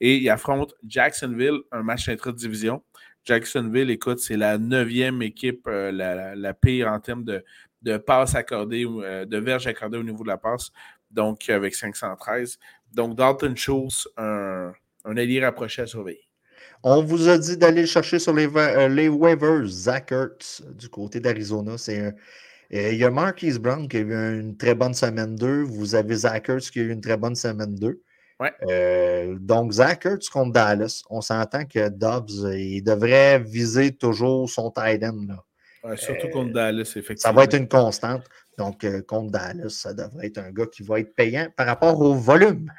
[0.00, 2.82] Et il affronte Jacksonville, un match intra-division.
[3.24, 9.26] Jacksonville, écoute, c'est la neuvième équipe euh, la, pire en termes de, passes accordées, euh,
[9.26, 10.70] de verges accordées au niveau de la passe,
[11.10, 12.58] donc avec 513.
[12.92, 14.72] Donc, Dalton Schultz, un,
[15.04, 16.24] un allié rapproché à surveiller.
[16.82, 21.20] On vous a dit d'aller chercher sur les, euh, les waivers Zach Ertz du côté
[21.20, 21.76] d'Arizona.
[21.76, 22.14] C'est
[22.70, 25.62] il y a Marquise Brown qui a eu une très bonne semaine 2.
[25.62, 28.00] Vous avez Zach Ertz qui a eu une très bonne semaine 2.
[28.68, 34.70] Euh, donc, Zach Ertz contre Dallas, on s'entend que Dobbs, il devrait viser toujours son
[34.70, 35.36] tight end.
[35.96, 37.16] surtout contre euh, Dallas, effectivement.
[37.16, 38.24] Ça va être une constante.
[38.56, 42.00] Donc, euh, contre Dallas, ça devrait être un gars qui va être payant par rapport
[42.00, 42.72] au volume.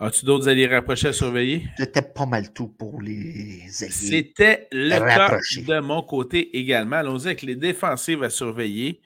[0.00, 1.68] As-tu d'autres alliés rapprochés à surveiller?
[1.76, 3.92] C'était pas mal tout pour les alliés.
[3.92, 6.96] C'était le cas de mon côté également.
[6.96, 9.00] Allons-y avec les défensives à surveiller.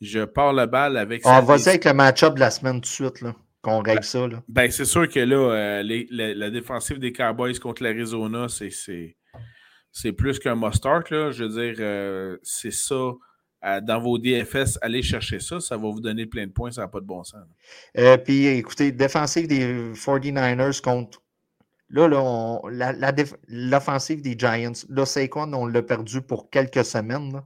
[0.00, 1.26] Je pars la balle avec.
[1.26, 3.20] On va y avec le match-up de la semaine tout de suite.
[3.20, 4.26] Là qu'on règle ça.
[4.26, 4.42] Là.
[4.48, 10.54] Ben, c'est sûr que là, euh, la, défensive des Cowboys contre l'Arizona, c'est plus qu'un
[10.54, 11.08] must-start.
[11.10, 13.12] Je veux dire, euh, c'est ça.
[13.64, 15.58] Euh, dans vos DFS, allez chercher ça.
[15.58, 16.70] Ça va vous donner plein de points.
[16.70, 17.42] Ça n'a pas de bon sens.
[18.24, 21.22] puis, écoutez, défensive des 49ers contre.
[21.90, 23.12] Là, là
[23.48, 25.48] l'offensive des Giants, là, c'est quoi?
[25.50, 27.32] On l'a perdu pour quelques semaines.
[27.32, 27.44] Là.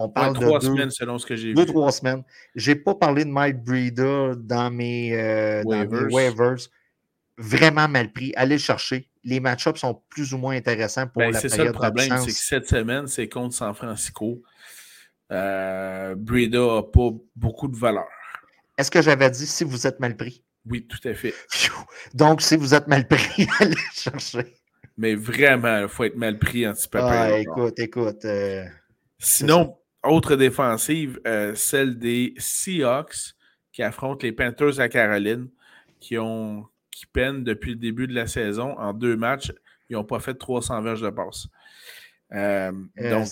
[0.00, 1.54] On parle de trois semaines selon ce que j'ai vu.
[1.54, 2.22] Deux, trois semaines.
[2.54, 6.68] Je n'ai pas parlé de Mike Breeder dans mes, euh, waivers.
[7.36, 8.32] Vraiment mal pris.
[8.36, 9.10] Allez le chercher.
[9.24, 12.18] Les match-ups sont plus ou moins intéressants pour ben, la période C'est ça le problème,
[12.18, 14.40] c'est que cette semaine, c'est contre San Francisco.
[15.32, 18.06] Euh, Breeder n'a pas beaucoup de valeur.
[18.76, 20.44] Est-ce que j'avais dit si vous êtes mal pris?
[20.64, 21.34] Oui, tout à fait.
[22.14, 24.54] Donc, si vous êtes mal pris, allez le chercher.
[24.96, 28.24] Mais vraiment, il faut être mal pris en petit Ah, écoute, écoute.
[28.24, 28.64] Euh,
[29.18, 33.34] Sinon, autre défensive, euh, celle des Seahawks
[33.72, 35.48] qui affrontent les Panthers à Caroline,
[36.00, 38.76] qui, ont, qui peinent depuis le début de la saison.
[38.78, 39.52] En deux matchs,
[39.88, 41.48] ils n'ont pas fait 300 verges de passe.
[42.30, 43.28] Euh, euh, donc,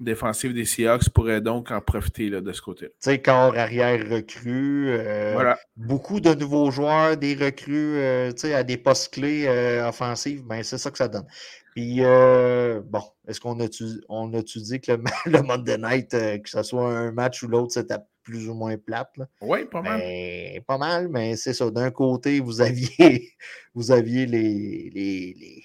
[0.00, 2.90] défensive des Seahawks pourrait donc en profiter là, de ce côté-là.
[3.02, 4.96] Tu sais, corps arrière recru,
[5.34, 5.58] voilà.
[5.76, 9.46] beaucoup de nouveaux joueurs, des recrues à des postes clés
[9.86, 11.26] offensifs, ben, c'est ça que ça donne.
[11.74, 13.68] Puis, bon, est-ce qu'on a,
[14.08, 17.48] on a dit que le, le Monday Night, euh, que ce soit un match ou
[17.48, 19.12] l'autre, c'était plus ou moins plate?
[19.40, 19.98] Oui, pas mal.
[19.98, 21.70] Ben, pas mal, mais c'est ça.
[21.70, 23.32] D'un côté, vous aviez,
[23.74, 25.64] vous aviez les, les,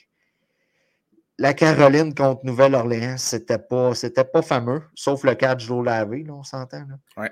[1.37, 6.33] La Caroline contre Nouvelle-Orléans, c'était pas, c'était pas fameux, sauf le catch d'eau lavé, là,
[6.33, 6.85] on s'entend.
[7.17, 7.27] Oui.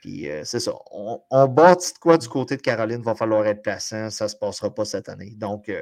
[0.00, 0.72] Puis euh, c'est ça.
[0.92, 4.28] On, on bâtit de quoi du côté de Caroline, va falloir être plaçant, ça ne
[4.28, 5.34] se passera pas cette année.
[5.36, 5.72] Donc,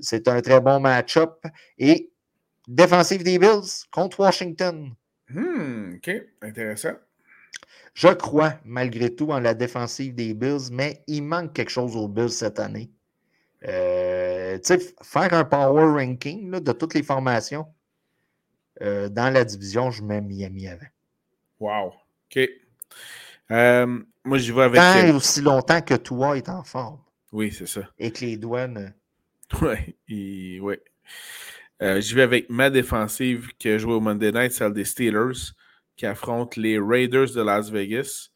[0.00, 1.42] c'est un très bon match-up.
[1.78, 2.12] Et
[2.66, 4.94] défensive des Bills contre Washington.
[5.28, 6.10] Hmm, OK,
[6.42, 6.94] intéressant.
[7.94, 12.08] Je crois, malgré tout, en la défensive des Bills, mais il manque quelque chose aux
[12.08, 12.90] Bills cette année.
[13.66, 14.58] Euh,
[15.02, 17.66] faire un power ranking de toutes les formations
[18.82, 20.86] euh, dans la division, je mets Miami avant.
[21.58, 21.94] Wow.
[22.30, 22.48] OK.
[23.50, 24.80] Euh, moi, j'y vais avec.
[24.80, 27.00] Tant aussi longtemps que toi est en forme.
[27.32, 27.82] Oui, c'est ça.
[27.98, 28.94] Et que les douanes.
[29.62, 30.82] Oui, ouais.
[31.82, 35.52] Euh, je vais avec ma défensive qui a joué au Monday Night, celle des Steelers,
[35.96, 38.30] qui affronte les Raiders de Las Vegas.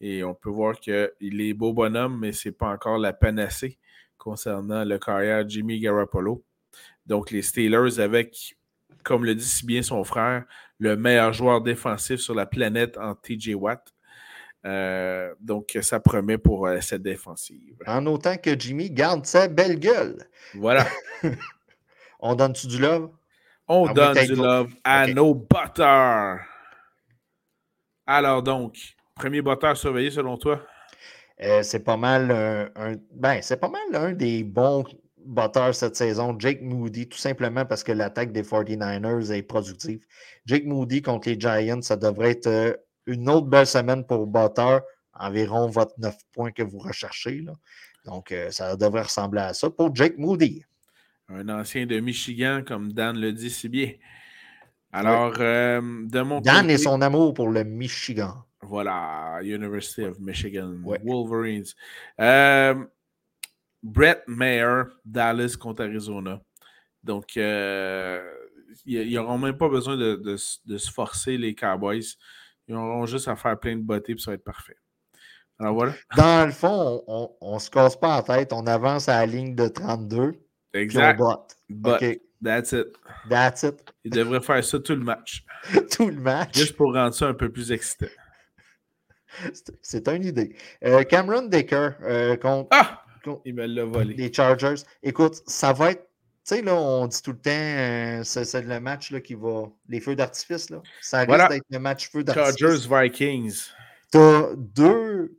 [0.00, 3.78] Et on peut voir qu'il est beau bonhomme, mais ce n'est pas encore la panacée
[4.18, 6.44] concernant le carrière Jimmy Garoppolo.
[7.06, 8.56] Donc, les Steelers, avec,
[9.02, 10.44] comme le dit si bien son frère,
[10.78, 13.94] le meilleur joueur défensif sur la planète en TJ Watt.
[14.66, 17.76] Euh, donc, ça promet pour euh, cette défensive.
[17.86, 20.16] En autant que Jimmy garde sa belle gueule.
[20.54, 20.86] Voilà.
[22.26, 23.10] On donne-tu du love?
[23.68, 26.40] On donne du love à nos batteurs.
[28.06, 28.78] Alors donc,
[29.14, 30.62] premier batteur surveillé selon toi?
[31.42, 34.84] Euh, c'est pas mal un, ben, c'est pas mal un des bons
[35.18, 40.06] batteurs cette saison, Jake Moody, tout simplement parce que l'attaque des 49ers est productive.
[40.46, 42.72] Jake Moody contre les Giants, ça devrait être euh,
[43.06, 44.80] une autre belle semaine pour batteur,
[45.12, 47.42] environ votre 9 points que vous recherchez.
[47.42, 47.52] Là.
[48.06, 50.64] Donc, euh, ça devrait ressembler à ça pour Jake Moody.
[51.28, 53.92] Un ancien de Michigan, comme Dan le dit si bien.
[54.92, 58.44] Alors, de mon Dan et son amour pour le Michigan.
[58.62, 61.66] Voilà, University of Michigan, Wolverines.
[62.20, 62.74] Euh,
[63.82, 66.40] Brett Mayer, Dallas contre Arizona.
[67.02, 68.22] Donc, euh,
[68.86, 72.16] ils n'auront même pas besoin de, se forcer, les Cowboys.
[72.66, 74.76] Ils auront juste à faire plein de bottes et ça va être parfait.
[75.58, 75.92] Alors voilà.
[76.16, 78.52] Dans le fond, on ne se casse pas la tête.
[78.52, 80.32] On avance à la ligne de 32.
[80.74, 81.20] Exact.
[81.70, 82.00] But,
[82.44, 82.94] That's it.
[83.30, 83.80] That's it.
[84.04, 85.44] Ils devraient faire ça tout le match.
[85.90, 86.58] tout le match.
[86.58, 88.06] Juste pour rendre ça un peu plus excitant.
[89.80, 90.54] C'est une idée.
[90.84, 93.00] Euh, Cameron Decker euh, contre, ah!
[93.46, 94.14] Il me l'a volé.
[94.14, 94.82] Les Chargers.
[95.02, 96.02] Écoute, ça va être.
[96.46, 99.70] Tu sais, là, on dit tout le temps, euh, c'est le match là, qui va.
[99.88, 100.82] Les feux d'artifice, là.
[101.00, 102.58] Ça risque d'être le match feu d'artifice.
[102.58, 103.70] Chargers Vikings.
[104.12, 105.38] Tu as deux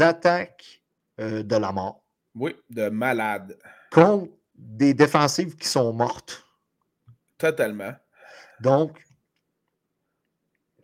[0.00, 0.82] attaques
[1.18, 2.02] de la mort.
[2.34, 3.56] Oui, de malade.
[3.92, 6.44] Contre des défensives qui sont mortes.
[7.38, 7.94] Totalement.
[8.60, 9.02] Donc,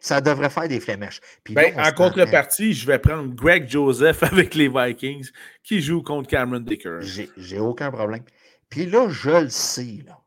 [0.00, 1.20] ça devrait faire des flémèches.
[1.50, 5.30] Ben, en contrepartie, je vais prendre Greg Joseph avec les Vikings
[5.62, 7.00] qui joue contre Cameron Dicker.
[7.36, 8.22] J'ai aucun problème.
[8.68, 10.20] Puis là, je le sais, là,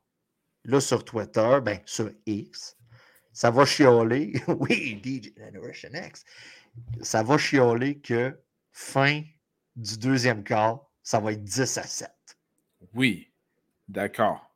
[0.65, 2.77] là sur Twitter, ben, sur X,
[3.33, 4.33] ça va chialer.
[4.47, 6.25] oui, DJ Generation X.
[7.01, 8.37] Ça va chialer que
[8.71, 9.21] fin
[9.75, 12.09] du deuxième quart, ça va être 10 à 7.
[12.93, 13.30] Oui,
[13.87, 14.51] d'accord.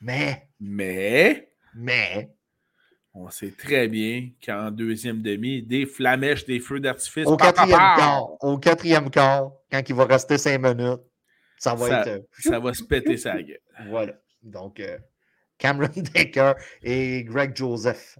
[0.00, 0.48] Mais.
[0.60, 1.52] Mais.
[1.74, 2.34] Mais.
[3.14, 7.26] On sait très bien qu'en deuxième demi, des flamèches, des feux d'artifice.
[7.26, 11.00] Au quatrième quart, au quatrième quart, quand il va rester cinq minutes,
[11.56, 12.06] ça va être.
[12.08, 13.60] Euh, ça va se péter sa gueule.
[13.88, 14.14] Voilà.
[14.42, 14.98] Donc, euh,
[15.58, 18.18] Cameron Decker et Greg Joseph.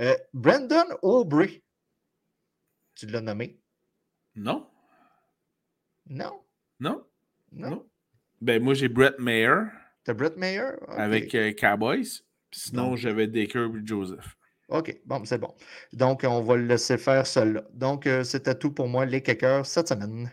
[0.00, 1.62] Euh, Brandon Aubrey.
[2.94, 3.60] Tu l'as nommé?
[4.34, 4.66] Non?
[6.06, 6.42] Non.
[6.80, 7.06] Non?
[7.52, 7.89] Non.
[8.40, 9.64] Ben, moi, j'ai Brett Mayer.
[10.04, 10.72] T'as Brett Mayer?
[10.88, 12.22] Avec Cowboys.
[12.52, 14.36] Sinon, j'avais Decker et Joseph.
[14.68, 15.52] OK, bon, c'est bon.
[15.92, 17.66] Donc, on va le laisser faire seul.
[17.72, 20.30] Donc, euh, c'était tout pour moi, les kickers, cette semaine.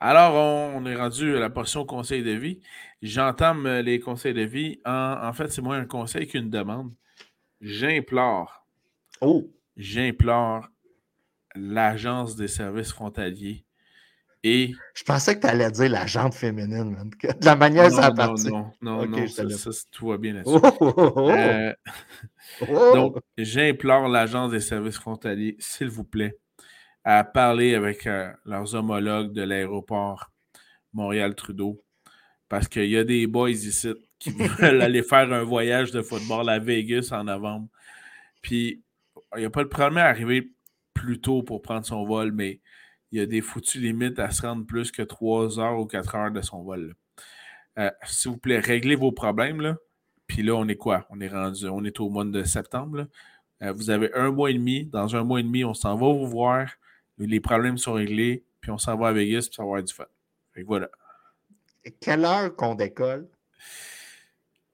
[0.00, 0.34] Alors,
[0.74, 2.60] on, est rendu à la portion conseil de vie.
[3.02, 4.80] J'entame euh, les conseils de vie.
[4.84, 6.92] En, fait, c'est moins un conseil qu'une demande.
[7.60, 8.66] J'implore.
[9.20, 9.48] Oh!
[9.76, 10.68] J'implore
[11.54, 13.64] l'Agence des services frontaliers
[14.42, 14.72] et...
[14.94, 18.48] Je pensais que tu allais dire la jante féminine, de la manière dont ça partit.
[18.48, 20.58] Non, non, non, ça, ça, tout va bien là-dessus.
[20.62, 21.72] Oh, oh, oh, euh,
[22.94, 26.36] donc, j'implore l'Agence des services frontaliers, s'il vous plaît,
[27.04, 30.30] à parler avec euh, leurs homologues de l'aéroport
[30.92, 31.82] Montréal-Trudeau,
[32.48, 36.48] parce qu'il y a des boys ici qui veulent aller faire un voyage de football
[36.48, 37.68] à Vegas en novembre.
[38.40, 38.82] Puis,
[39.36, 40.52] il n'y a pas le problème à arriver
[40.94, 42.60] plus tôt pour prendre son vol, mais
[43.10, 46.14] il y a des foutues limites à se rendre plus que 3 heures ou 4
[46.14, 46.94] heures de son vol.
[47.78, 49.60] Euh, s'il vous plaît, réglez vos problèmes.
[49.60, 49.76] Là.
[50.26, 51.06] Puis là, on est quoi?
[51.10, 53.06] On est rendu, on est au mois de septembre.
[53.62, 54.84] Euh, vous avez un mois et demi.
[54.84, 56.68] Dans un mois et demi, on s'en va vous voir.
[57.18, 58.44] Les problèmes sont réglés.
[58.60, 60.04] Puis on s'en va à Vegas pour avoir du fun.
[60.52, 60.88] Fait que voilà.
[62.00, 63.28] quelle heure qu'on décolle?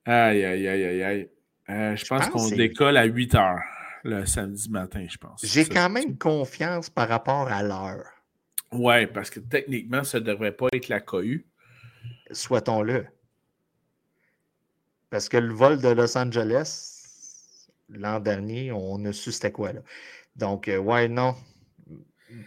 [0.07, 1.30] Aïe, aïe, aïe, aïe, aïe.
[1.70, 3.62] Euh, je, pense, qu'on décolle à 8 heures
[4.03, 5.45] le samedi matin, je pense.
[5.45, 8.14] J'ai quand même confiance par rapport à l'heure.
[8.75, 11.47] Ouais, parce que techniquement, ça ne devrait pas être la cohue.
[12.31, 13.07] Souhaitons-le.
[15.11, 19.81] Parce que le vol de Los Angeles, l'an dernier, on a su c'était quoi, là.
[20.35, 21.37] Donc, euh, ouais, non.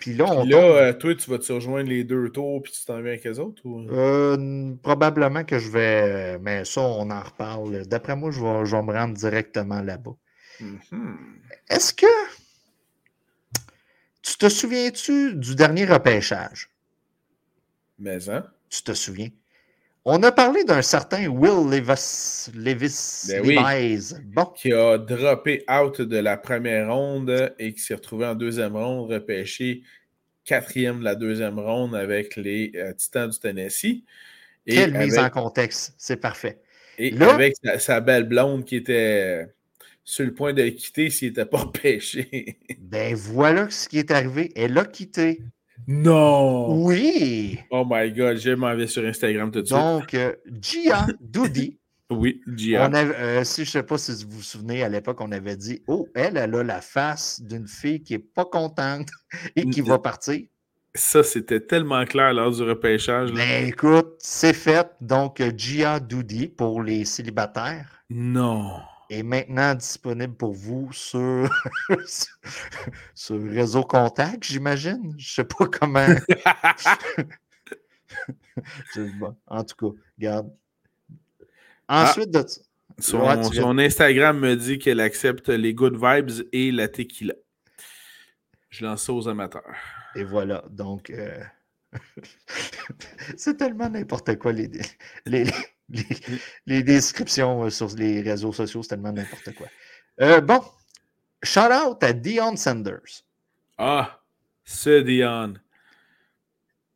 [0.01, 0.43] Puis là, on.
[0.45, 3.23] là, euh, toi, tu vas te rejoindre les deux tours puis tu t'en viens avec
[3.23, 3.63] les autres?
[3.65, 6.38] Euh, probablement que je vais.
[6.39, 7.86] Mais ça, on en reparle.
[7.88, 10.15] D'après moi, je vais, je vais, me rendre directement là-bas.
[10.59, 11.15] Mm-hmm.
[11.69, 12.05] Est-ce que
[14.28, 16.69] tu te souviens-tu du dernier repêchage?
[17.97, 18.45] Mais hein?
[18.69, 19.30] Tu te souviens?
[20.03, 24.45] On a parlé d'un certain Will Levis, Levis ben bon.
[24.55, 29.11] Qui a droppé out de la première ronde et qui s'est retrouvé en deuxième ronde,
[29.11, 29.84] repêché
[30.45, 34.03] quatrième de la deuxième ronde avec les euh, Titans du Tennessee.
[34.65, 36.59] Et Quelle mise en contexte, c'est parfait.
[36.97, 39.45] Et avec sa, belle blonde qui était
[40.08, 42.58] sur le point de quitter s'il n'était pas pêché.
[42.80, 44.51] ben voilà ce qui est arrivé.
[44.55, 45.41] Elle a quitté.
[45.86, 46.86] Non!
[46.86, 47.60] Oui!
[47.70, 49.78] Oh my God, je m'en vais sur Instagram tout de suite.
[49.78, 51.78] Donc, euh, Gia Doudi.
[52.10, 52.89] oui, Gia.
[52.89, 55.84] Euh, si je ne sais pas si vous vous souvenez, à l'époque, on avait dit
[55.88, 59.10] Oh, elle, elle a la face d'une fille qui n'est pas contente
[59.55, 60.41] et qui va partir.
[60.95, 63.32] Ça, c'était tellement clair lors du repêchage.
[63.34, 64.89] Ben écoute, c'est fait.
[65.01, 68.03] Donc, Gia Doudi pour les célibataires.
[68.10, 68.72] Non
[69.10, 71.49] est maintenant disponible pour vous sur,
[73.14, 75.14] sur Réseau Contact, j'imagine?
[75.18, 76.08] Je ne sais pas comment.
[79.47, 80.53] en tout cas, regarde.
[81.88, 82.45] Ah, Ensuite de
[82.99, 87.36] son, son Instagram me dit qu'elle accepte les good vibes et la tequila.
[88.70, 89.76] Je lance ça aux amateurs.
[90.16, 90.64] Et voilà.
[90.70, 91.43] Donc, euh,
[93.38, 94.70] c'est tellement n'importe quoi les,
[95.26, 95.53] les, les,
[96.67, 99.67] descriptions euh, sur les réseaux sociaux, c'est tellement n'importe quoi.
[100.21, 100.61] Euh, bon,
[101.43, 103.23] shout out à Dion Sanders.
[103.77, 104.21] Ah,
[104.63, 105.53] c'est Dion.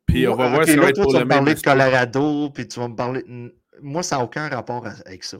[0.06, 2.80] Puis on va voir si là, toi, tu vas me parler de Colorado, puis tu
[2.80, 3.24] vas me parler.
[3.80, 5.38] Moi, ça n'a aucun rapport avec ça.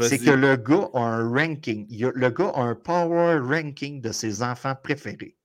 [0.00, 1.86] C'est que le gars a un ranking.
[1.90, 5.36] Le gars a un power ranking de ses enfants préférés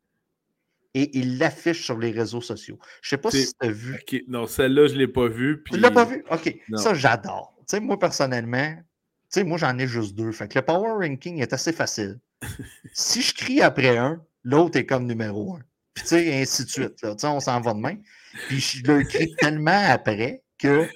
[0.98, 2.80] et il l'affiche sur les réseaux sociaux.
[3.02, 4.00] Je ne sais pas si tu as vu.
[4.28, 5.64] Non, celle-là, je ne l'ai pas vue.
[5.70, 6.26] Tu ne l'as pas vu?
[6.32, 6.56] OK.
[6.76, 7.56] Ça, j'adore.
[7.60, 8.84] Tu sais, moi, personnellement, tu
[9.30, 10.32] sais, moi, j'en ai juste deux.
[10.32, 12.20] Fait que le power ranking est assez facile.
[12.94, 15.62] si je crie après un, l'autre est comme numéro un.
[15.94, 16.96] Puis, tu sais, ainsi de suite.
[16.96, 18.02] Tu sais, on s'en va de même.
[18.48, 20.88] Puis, je le crie tellement après que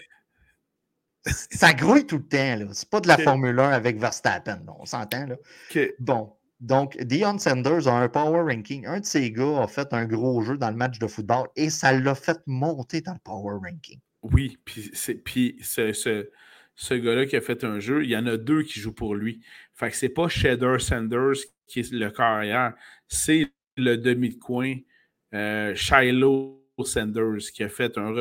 [1.26, 2.74] ça grouille tout le temps.
[2.74, 4.64] Ce n'est pas de la Formule 1 avec Verstappen.
[4.80, 5.28] on s'entend.
[5.28, 5.36] là.
[6.00, 6.34] Bon.
[6.62, 8.86] Donc, Dion Sanders a un power ranking.
[8.86, 11.72] Un de ses gars a fait un gros jeu dans le match de football et
[11.72, 14.00] ça l'a fait monter dans le power ranking.
[14.22, 14.92] Oui, puis,
[15.26, 15.92] puis ce,
[16.76, 19.16] ce, gars-là qui a fait un jeu, il y en a deux qui jouent pour
[19.16, 19.42] lui.
[19.74, 22.76] Fait que c'est pas Shader Sanders qui est le carrière,
[23.08, 24.76] c'est le demi de coin
[25.34, 28.12] euh, Shiloh Sanders qui a fait un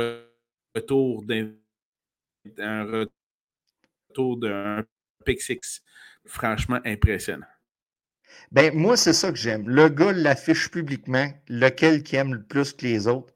[0.75, 1.53] retour d'un
[4.15, 4.83] retour d'un
[5.27, 5.83] pick six
[6.25, 7.47] franchement impressionnant.
[8.53, 9.69] Ben, moi, c'est ça que j'aime.
[9.69, 13.33] Le gars l'affiche publiquement, lequel qui aime le plus que les autres.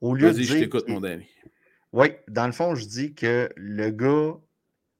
[0.00, 0.46] Au lieu de dire.
[0.46, 1.26] je t'écoute, mon Danny.
[1.92, 4.34] Oui, dans le fond, je dis que le gars,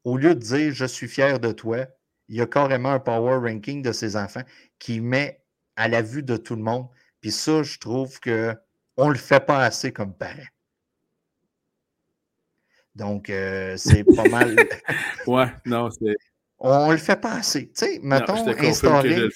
[0.05, 1.86] au lieu de dire je suis fier de toi,
[2.28, 4.43] il y a carrément un power ranking de ses enfants
[4.78, 5.43] qui met
[5.76, 6.88] à la vue de tout le monde.
[7.20, 8.55] Puis ça, je trouve que
[8.97, 10.47] on le fait pas assez comme parent.
[12.95, 14.57] Donc, euh, c'est pas mal.
[15.26, 16.16] ouais, non, c'est.
[16.61, 17.69] On le fait pas assez.
[17.69, 19.29] Tu sais, mettons, instaurer.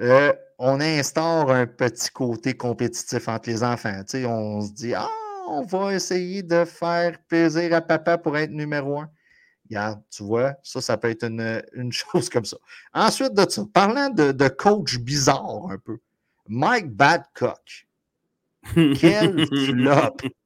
[0.00, 4.00] Euh, on instaure un petit côté compétitif entre les enfants.
[4.00, 5.08] Tu sais, on se dit, ah,
[5.48, 9.10] on va essayer de faire plaisir à papa pour être numéro un.
[9.70, 11.24] Regarde, tu vois, ça, ça peut être
[11.74, 12.56] une, chose comme ça.
[12.92, 15.98] Ensuite de ça, parlant de, de coach bizarre un peu,
[16.48, 17.86] Mike Badcock.
[18.74, 20.16] Quel flop!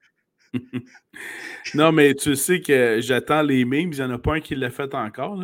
[1.75, 3.93] non, mais tu sais que j'attends les memes.
[3.93, 5.43] Il n'y en a pas un qui l'a fait encore.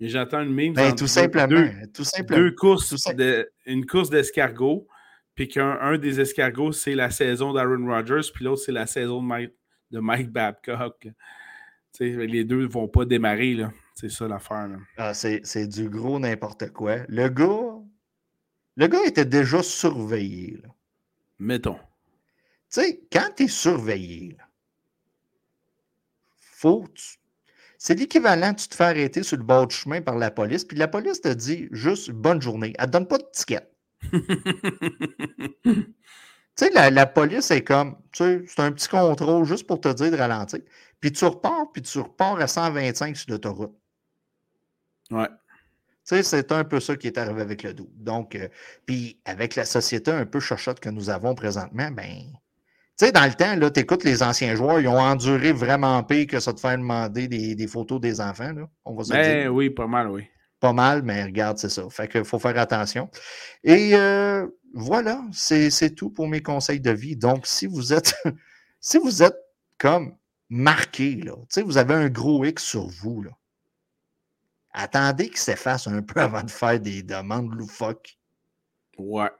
[0.00, 0.74] Mais j'attends une meme.
[0.74, 2.40] Ben, tout, simplement, deux, tout simplement.
[2.40, 2.94] Deux courses,
[3.66, 4.86] une course d'escargot.
[5.34, 8.30] Puis qu'un un des escargots, c'est la saison d'Aaron Rodgers.
[8.32, 9.52] Puis l'autre, c'est la saison de Mike,
[9.90, 11.08] de Mike Babcock.
[12.00, 13.56] Les deux ne vont pas démarrer.
[13.94, 14.68] C'est ça l'affaire.
[14.96, 16.98] Ah, c'est du gros n'importe quoi.
[17.08, 17.80] Le gars,
[18.76, 20.60] le gars était déjà surveillé.
[21.38, 21.78] Mettons.
[22.74, 24.36] Tu sais, quand tu es surveillé,
[26.40, 26.88] faut.
[27.78, 30.76] C'est l'équivalent, tu te fais arrêter sur le bord du chemin par la police, puis
[30.76, 32.72] la police te dit juste bonne journée.
[32.78, 33.70] Elle ne te donne pas de ticket.
[35.62, 35.94] tu
[36.56, 40.10] sais, la, police est comme, tu sais, c'est un petit contrôle juste pour te dire
[40.10, 40.58] de ralentir.
[40.98, 43.78] Puis tu repars, puis tu repars à 125 sur l'autoroute.
[45.12, 45.28] Ouais.
[45.28, 45.36] Tu
[46.02, 47.88] sais, c'est un peu ça qui est arrivé avec le dos.
[47.94, 48.48] Donc, euh,
[48.84, 52.32] puis avec la société un peu chochotte que nous avons présentement, ben,
[52.96, 56.00] tu sais, dans le temps, là, tu écoutes les anciens joueurs, ils ont enduré vraiment
[56.04, 58.52] pire que ça te faire demander des, photos des enfants.
[58.52, 60.24] Là, on va se ben, oui, pas mal, oui.
[60.60, 61.82] Pas mal, mais regarde, c'est ça.
[61.90, 63.10] Fait qu'il faut faire attention.
[63.64, 67.16] Et euh, voilà, c'est tout pour mes conseils de vie.
[67.16, 68.14] Donc, si vous êtes,
[68.80, 69.38] si vous êtes
[69.76, 70.16] comme
[70.48, 73.30] marqué, là, tu sais, vous avez un gros X sur vous, là,
[74.72, 78.18] attendez qu'il s'efface un peu avant de faire des demandes loufoques.
[78.98, 79.30] Ouais.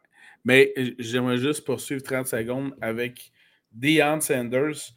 [0.45, 3.33] Mais euh, j'aimerais juste poursuivre 30 secondes avec
[3.75, 4.95] Deion Sanders.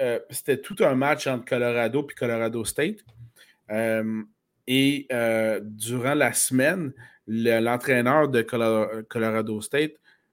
[0.00, 3.04] Euh, c'était tout un match entre Colorado et Colorado State.
[3.70, 4.22] Euh,
[4.66, 6.92] et euh, durant la semaine,
[7.26, 9.92] l'entraîneur de Colorado State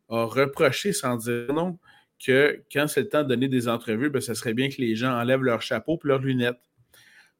[0.09, 1.77] a reproché sans dire non
[2.23, 4.95] que quand c'est le temps de donner des entrevues, ben, ce serait bien que les
[4.95, 6.59] gens enlèvent leur chapeau et leurs lunettes.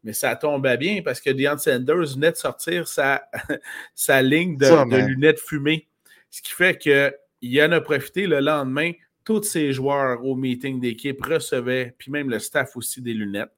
[0.04, 3.30] mais ça tombait bien parce que Deion Sanders venait de sortir sa,
[3.96, 5.88] sa ligne de, lunettes fumées.
[6.30, 8.92] Ce qui fait qu'il en a profité le lendemain.
[9.26, 13.52] Tous ses joueurs au meeting d'équipe recevaient, puis même le staff aussi, des lunettes.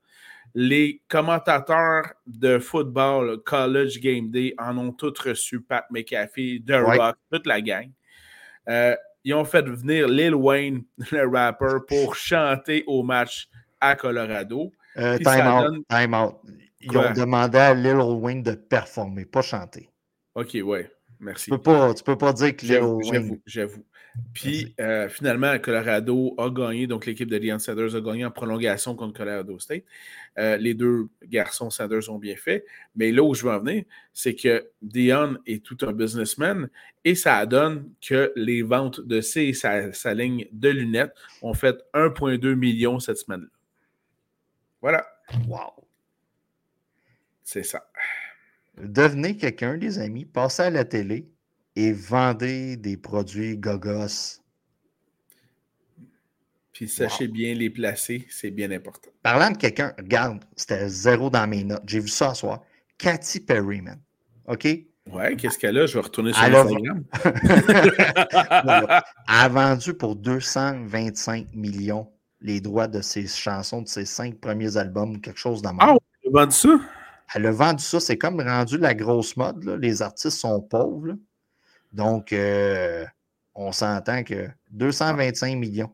[0.55, 5.61] Les commentateurs de football, College Game Day, en ont tous reçu.
[5.61, 7.91] Pat McAfee, The Rock, toute la gang.
[8.69, 13.49] Euh, ils ont fait venir Lil Wayne, le rapper, pour chanter au match
[13.81, 14.71] à Colorado.
[14.97, 16.35] Euh, time, out, time out.
[16.79, 19.89] Ils ont demandé à Lil Wayne de performer, pas chanter.
[20.35, 20.89] OK, ouais.
[21.19, 21.45] Merci.
[21.45, 23.13] Tu peux pas, tu peux pas dire que Lil Wayne.
[23.13, 23.85] J'avoue, j'avoue.
[24.33, 28.95] Puis euh, finalement, Colorado a gagné, donc l'équipe de Deion Sanders a gagné en prolongation
[28.95, 29.83] contre Colorado State.
[30.37, 32.65] Euh, les deux garçons Sanders ont bien fait.
[32.95, 36.69] Mais là où je veux en venir, c'est que Dion est tout un businessman
[37.03, 41.75] et ça donne que les ventes de ses, sa, sa ligne de lunettes ont fait
[41.93, 43.47] 1,2 million cette semaine-là.
[44.81, 45.05] Voilà.
[45.47, 45.83] Wow.
[47.43, 47.89] C'est ça.
[48.77, 51.27] Devenez quelqu'un, les amis, passez à la télé
[51.77, 54.41] et vendez des produits gogos.
[56.73, 59.11] Puis sachez bien les placer, c'est bien important.
[59.21, 61.83] Parlant de quelqu'un, regarde, c'était zéro dans mes notes.
[61.85, 62.63] J'ai vu ça ce soir.
[62.97, 63.99] Katy Perry, man.
[64.47, 64.65] OK?
[65.11, 65.85] Ouais, qu'est-ce qu'elle a?
[65.85, 67.03] Je vais retourner sur Instagram.
[67.23, 72.11] Elle a vendu pour 225 millions
[72.41, 76.29] les droits de ses chansons, de ses cinq premiers albums, quelque chose dans Ah, elle
[76.35, 76.79] a vendu ça?
[77.35, 77.99] Elle a vendu ça.
[77.99, 79.63] C'est comme rendu la grosse mode.
[79.79, 81.15] Les artistes sont pauvres.
[81.97, 83.05] Donc, euh,
[83.55, 85.91] on s'entend que 225 millions.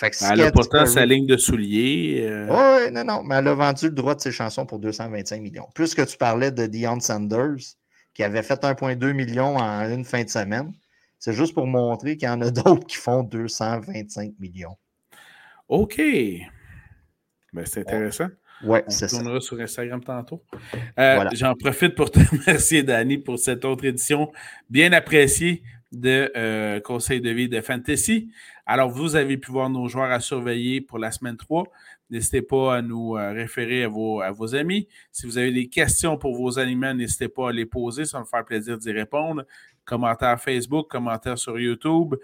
[0.00, 2.20] elle a pourtant sa ligne de souliers.
[2.22, 2.46] Euh.
[2.48, 5.66] Oui, non, non, mais elle a vendu le droit de ses chansons pour 225 millions.
[5.74, 7.74] Plus que tu parlais de Deion Sanders,
[8.14, 10.72] qui avait fait 1,2 million en une fin de semaine,
[11.18, 14.76] c'est juste pour montrer qu'il y en a d'autres qui font 225 millions.
[15.68, 16.00] OK.
[17.52, 18.28] Ben, c'est intéressant.
[18.64, 19.16] Oui, c'est ça.
[19.16, 20.42] On tournera sur Instagram tantôt.
[20.98, 24.32] Euh, j'en profite pour te remercier, Danny, pour cette autre édition
[24.70, 28.30] bien appréciée de euh, Conseil de vie de Fantasy.
[28.64, 31.64] Alors, vous avez pu voir nos joueurs à surveiller pour la semaine 3.
[32.10, 34.86] N'hésitez pas à nous euh, référer à vos, à vos amis.
[35.10, 38.04] Si vous avez des questions pour vos aliments, n'hésitez pas à les poser.
[38.04, 39.44] Ça va me faire plaisir d'y répondre.
[39.84, 42.14] Commentaires Facebook, commentaires sur YouTube,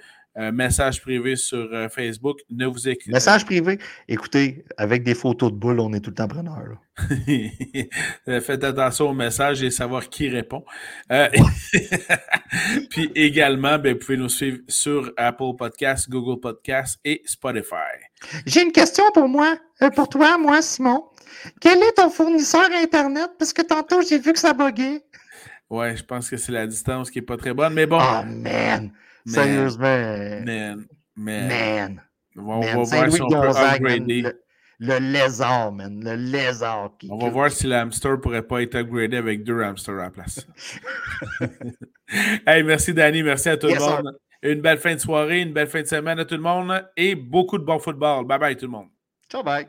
[0.53, 2.39] message privé sur euh, Facebook.
[2.51, 3.11] Ne vous écoutez.
[3.11, 3.78] Message privé.
[4.07, 6.78] Écoutez, avec des photos de boules, on est tout le temps preneur.
[8.43, 10.64] Faites attention aux messages et savoir qui répond.
[11.11, 11.28] Euh,
[12.91, 17.74] puis également, ben, vous pouvez nous suivre sur Apple Podcasts, Google Podcasts et Spotify.
[18.47, 21.05] J'ai une question pour moi, euh, pour toi, moi, Simon.
[21.61, 23.30] Quel est ton fournisseur Internet?
[23.39, 25.03] Parce que tantôt, j'ai vu que ça buguait.
[25.70, 28.01] Ouais, je pense que c'est la distance qui n'est pas très bonne, mais bon.
[28.01, 28.91] Oh, man!
[29.29, 30.45] Sérieusement.
[30.45, 30.87] Man.
[31.16, 32.03] Man.
[32.37, 34.33] On va voir si on peut upgrader.
[34.81, 36.01] Le, lézard, man.
[36.05, 36.93] Le lézard.
[37.11, 40.47] on va voir si l'hamster pourrait pas être upgradé avec deux hamsters à la place.
[42.47, 44.16] hey, merci Danny, merci à tout le monde.
[44.41, 47.16] Une belle fin de soirée, une belle fin de semaine à tout le monde et
[47.16, 48.24] beaucoup de bon football.
[48.24, 48.89] Bye bye tout le monde.
[49.29, 49.66] Ciao, bye.